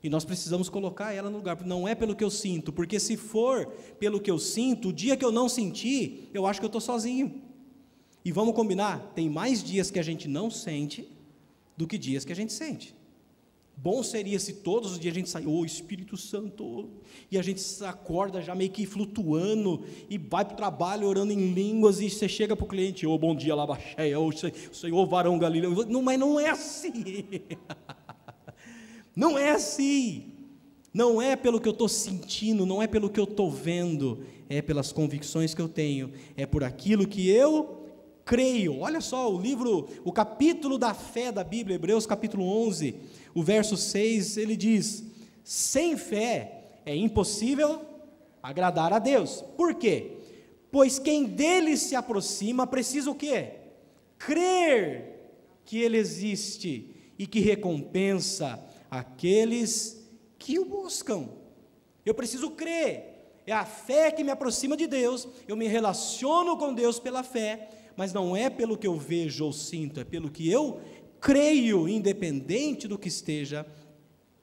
[0.01, 3.17] E nós precisamos colocar ela no lugar, não é pelo que eu sinto, porque se
[3.17, 3.67] for
[3.99, 6.79] pelo que eu sinto, o dia que eu não sentir, eu acho que eu estou
[6.79, 7.41] sozinho.
[8.23, 11.05] E vamos combinar: tem mais dias que a gente não sente
[11.75, 12.95] do que dias que a gente sente.
[13.81, 16.89] Bom seria se todos os dias a gente sair, ô oh, Espírito Santo,
[17.31, 21.53] e a gente acorda já meio que flutuando, e vai para o trabalho orando em
[21.53, 25.05] línguas, e você chega para o cliente, ô oh, bom dia, Labaxéia, ô oh, Senhor
[25.05, 25.71] varão Galileu.
[25.85, 26.91] Não, mas não é assim.
[29.15, 30.33] não é assim.
[30.93, 34.61] Não é pelo que eu estou sentindo, não é pelo que eu estou vendo, é
[34.61, 37.78] pelas convicções que eu tenho, é por aquilo que eu
[38.29, 38.81] creio.
[38.81, 42.95] Olha só o livro, o capítulo da fé da Bíblia, Hebreus capítulo 11
[43.33, 45.03] o verso 6, ele diz:
[45.43, 47.81] sem fé é impossível
[48.41, 49.43] agradar a Deus.
[49.57, 50.17] Por quê?
[50.71, 53.53] Pois quem dele se aproxima precisa o quê?
[54.19, 55.31] Crer
[55.65, 60.07] que ele existe e que recompensa aqueles
[60.37, 61.29] que o buscam.
[62.05, 63.41] Eu preciso crer.
[63.47, 65.27] É a fé que me aproxima de Deus.
[65.47, 69.51] Eu me relaciono com Deus pela fé, mas não é pelo que eu vejo ou
[69.51, 70.79] sinto, é pelo que eu
[71.19, 73.65] creio, independente do que esteja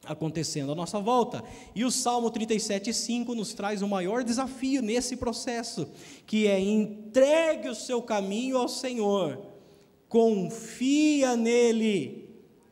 [0.04, 1.42] acontecendo à nossa volta.
[1.74, 5.88] E o Salmo 37,5 nos traz o maior desafio nesse processo,
[6.26, 9.40] que é entregue o seu caminho ao Senhor,
[10.07, 12.28] confia nele,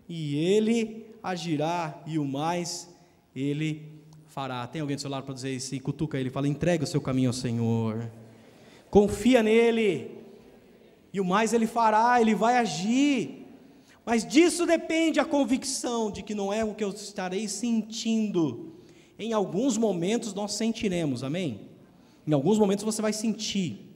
[0.07, 2.95] e ele agirá, e o mais
[3.35, 3.91] ele
[4.27, 4.67] fará.
[4.67, 5.81] Tem alguém do seu lado para dizer isso?
[5.81, 8.11] Cutuca ele, fala: entregue o seu caminho ao Senhor,
[8.91, 10.14] confia nele,
[11.15, 13.47] e o mais ele fará, ele vai agir.
[14.05, 18.75] Mas disso depende a convicção de que não é o que eu estarei sentindo.
[19.17, 21.69] Em alguns momentos nós sentiremos, amém?
[22.27, 23.93] Em alguns momentos você vai sentir.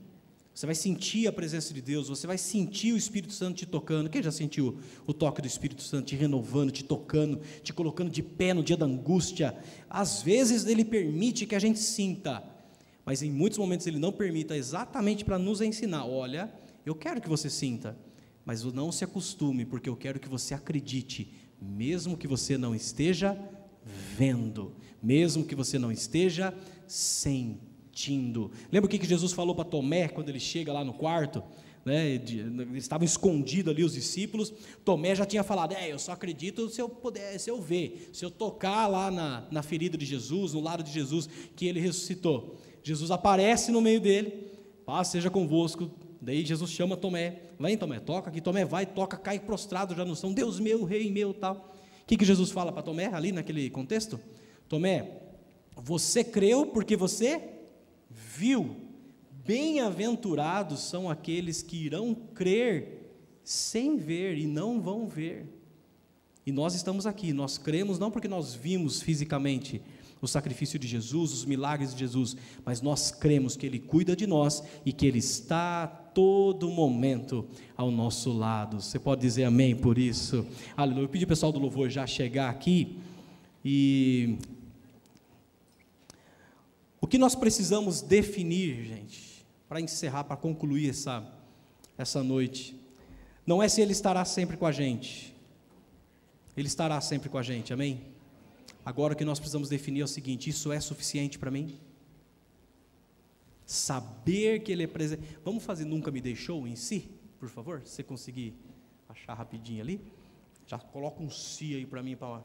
[0.55, 4.09] Você vai sentir a presença de Deus, você vai sentir o Espírito Santo te tocando.
[4.09, 8.23] Quem já sentiu o toque do Espírito Santo te renovando, te tocando, te colocando de
[8.23, 9.57] pé no dia da angústia?
[9.91, 12.45] Às vezes ele permite que a gente sinta,
[13.05, 16.53] mas em muitos momentos ele não permita exatamente para nos ensinar: olha,
[16.89, 17.97] eu quero que você sinta,
[18.45, 23.39] mas não se acostume, porque eu quero que você acredite, mesmo que você não esteja
[24.16, 26.55] vendo, mesmo que você não esteja
[26.86, 28.51] sentindo.
[28.72, 31.43] Lembra o que Jesus falou para Tomé quando ele chega lá no quarto?
[31.84, 32.20] Né,
[32.74, 34.53] estavam escondidos ali os discípulos.
[34.84, 38.24] Tomé já tinha falado: É, eu só acredito se eu puder, se eu ver, se
[38.24, 42.59] eu tocar lá na, na ferida de Jesus, no lado de Jesus, que ele ressuscitou.
[42.82, 44.51] Jesus aparece no meio dele,
[44.84, 45.91] paz seja convosco,
[46.21, 50.16] Daí Jesus chama Tomé, vem Tomé, toca aqui, Tomé vai, toca, cai prostrado já no
[50.16, 51.75] chão, Deus meu, rei meu, tal.
[52.03, 54.19] O que, que Jesus fala para Tomé ali naquele contexto?
[54.69, 55.21] Tomé,
[55.77, 57.43] você creu porque você
[58.11, 58.77] viu.
[59.45, 62.99] Bem-aventurados são aqueles que irão crer
[63.45, 65.47] sem ver e não vão ver.
[66.45, 69.81] E nós estamos aqui, nós cremos não porque nós vimos fisicamente,
[70.21, 74.27] o sacrifício de Jesus, os milagres de Jesus, mas nós cremos que Ele cuida de
[74.27, 77.47] nós e que Ele está todo momento
[77.77, 78.81] ao nosso lado.
[78.81, 80.45] Você pode dizer amém por isso?
[80.77, 81.05] Aleluia.
[81.05, 82.99] Eu pedi o pessoal do louvor já chegar aqui
[83.64, 84.37] e.
[87.01, 91.25] O que nós precisamos definir, gente, para encerrar, para concluir essa,
[91.97, 92.75] essa noite,
[93.47, 95.33] não é se Ele estará sempre com a gente,
[96.57, 98.01] Ele estará sempre com a gente, amém?
[98.85, 101.79] Agora o que nós precisamos definir é o seguinte: isso é suficiente para mim?
[103.69, 105.23] Saber que Ele é presente.
[105.45, 107.83] Vamos fazer Nunca Me Deixou em si, por favor?
[107.85, 108.55] Se você conseguir
[109.07, 110.01] achar rapidinho ali.
[110.66, 112.16] Já coloca um si aí para mim.
[112.16, 112.43] Pra...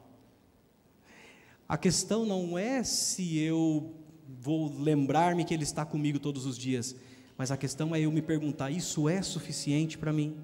[1.66, 3.94] A questão não é se eu
[4.38, 6.94] vou lembrar-me que Ele está comigo todos os dias,
[7.38, 10.36] mas a questão é eu me perguntar: isso é suficiente para mim?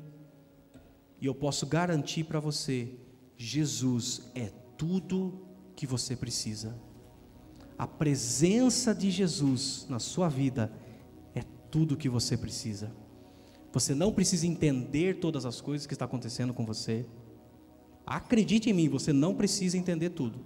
[1.21, 2.95] E eu posso garantir para você
[3.37, 6.75] Jesus é tudo que você precisa.
[7.81, 10.71] A presença de Jesus na sua vida
[11.35, 12.93] é tudo que você precisa.
[13.73, 17.07] Você não precisa entender todas as coisas que está acontecendo com você.
[18.05, 20.41] Acredite em mim, você não precisa entender tudo.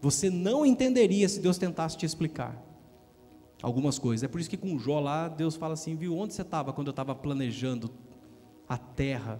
[0.00, 2.56] Você não entenderia se Deus tentasse te explicar
[3.60, 4.24] algumas coisas.
[4.24, 6.86] É por isso que com Jó lá, Deus fala assim: viu, onde você estava quando
[6.86, 7.90] eu estava planejando
[8.66, 9.38] a terra?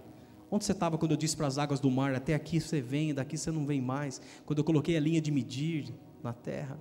[0.51, 3.15] Onde você estava quando eu disse para as águas do mar: até aqui você vem,
[3.15, 4.21] daqui você não vem mais?
[4.45, 5.91] Quando eu coloquei a linha de medir
[6.21, 6.79] na terra.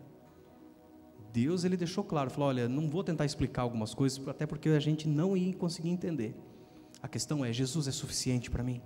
[1.32, 4.80] Deus ele deixou claro, falou: olha, não vou tentar explicar algumas coisas, até porque a
[4.80, 6.34] gente não ia conseguir entender.
[7.02, 8.80] A questão é: Jesus é suficiente para mim?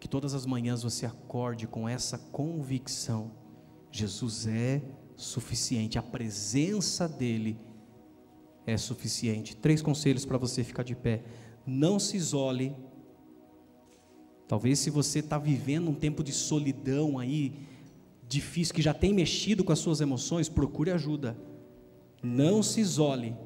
[0.00, 3.32] Que todas as manhãs você acorde com essa convicção:
[3.90, 4.82] Jesus é
[5.16, 7.58] suficiente, a presença dEle
[8.66, 9.56] é suficiente.
[9.56, 11.22] Três conselhos para você ficar de pé:
[11.66, 12.74] não se isole.
[14.46, 17.66] Talvez se você está vivendo um tempo de solidão aí,
[18.28, 21.36] difícil, que já tem mexido com as suas emoções, procure ajuda.
[22.22, 23.36] Não se isole.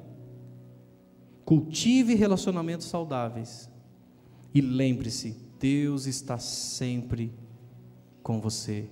[1.45, 3.69] Cultive relacionamentos saudáveis.
[4.53, 7.33] E lembre-se, Deus está sempre
[8.23, 8.89] com você.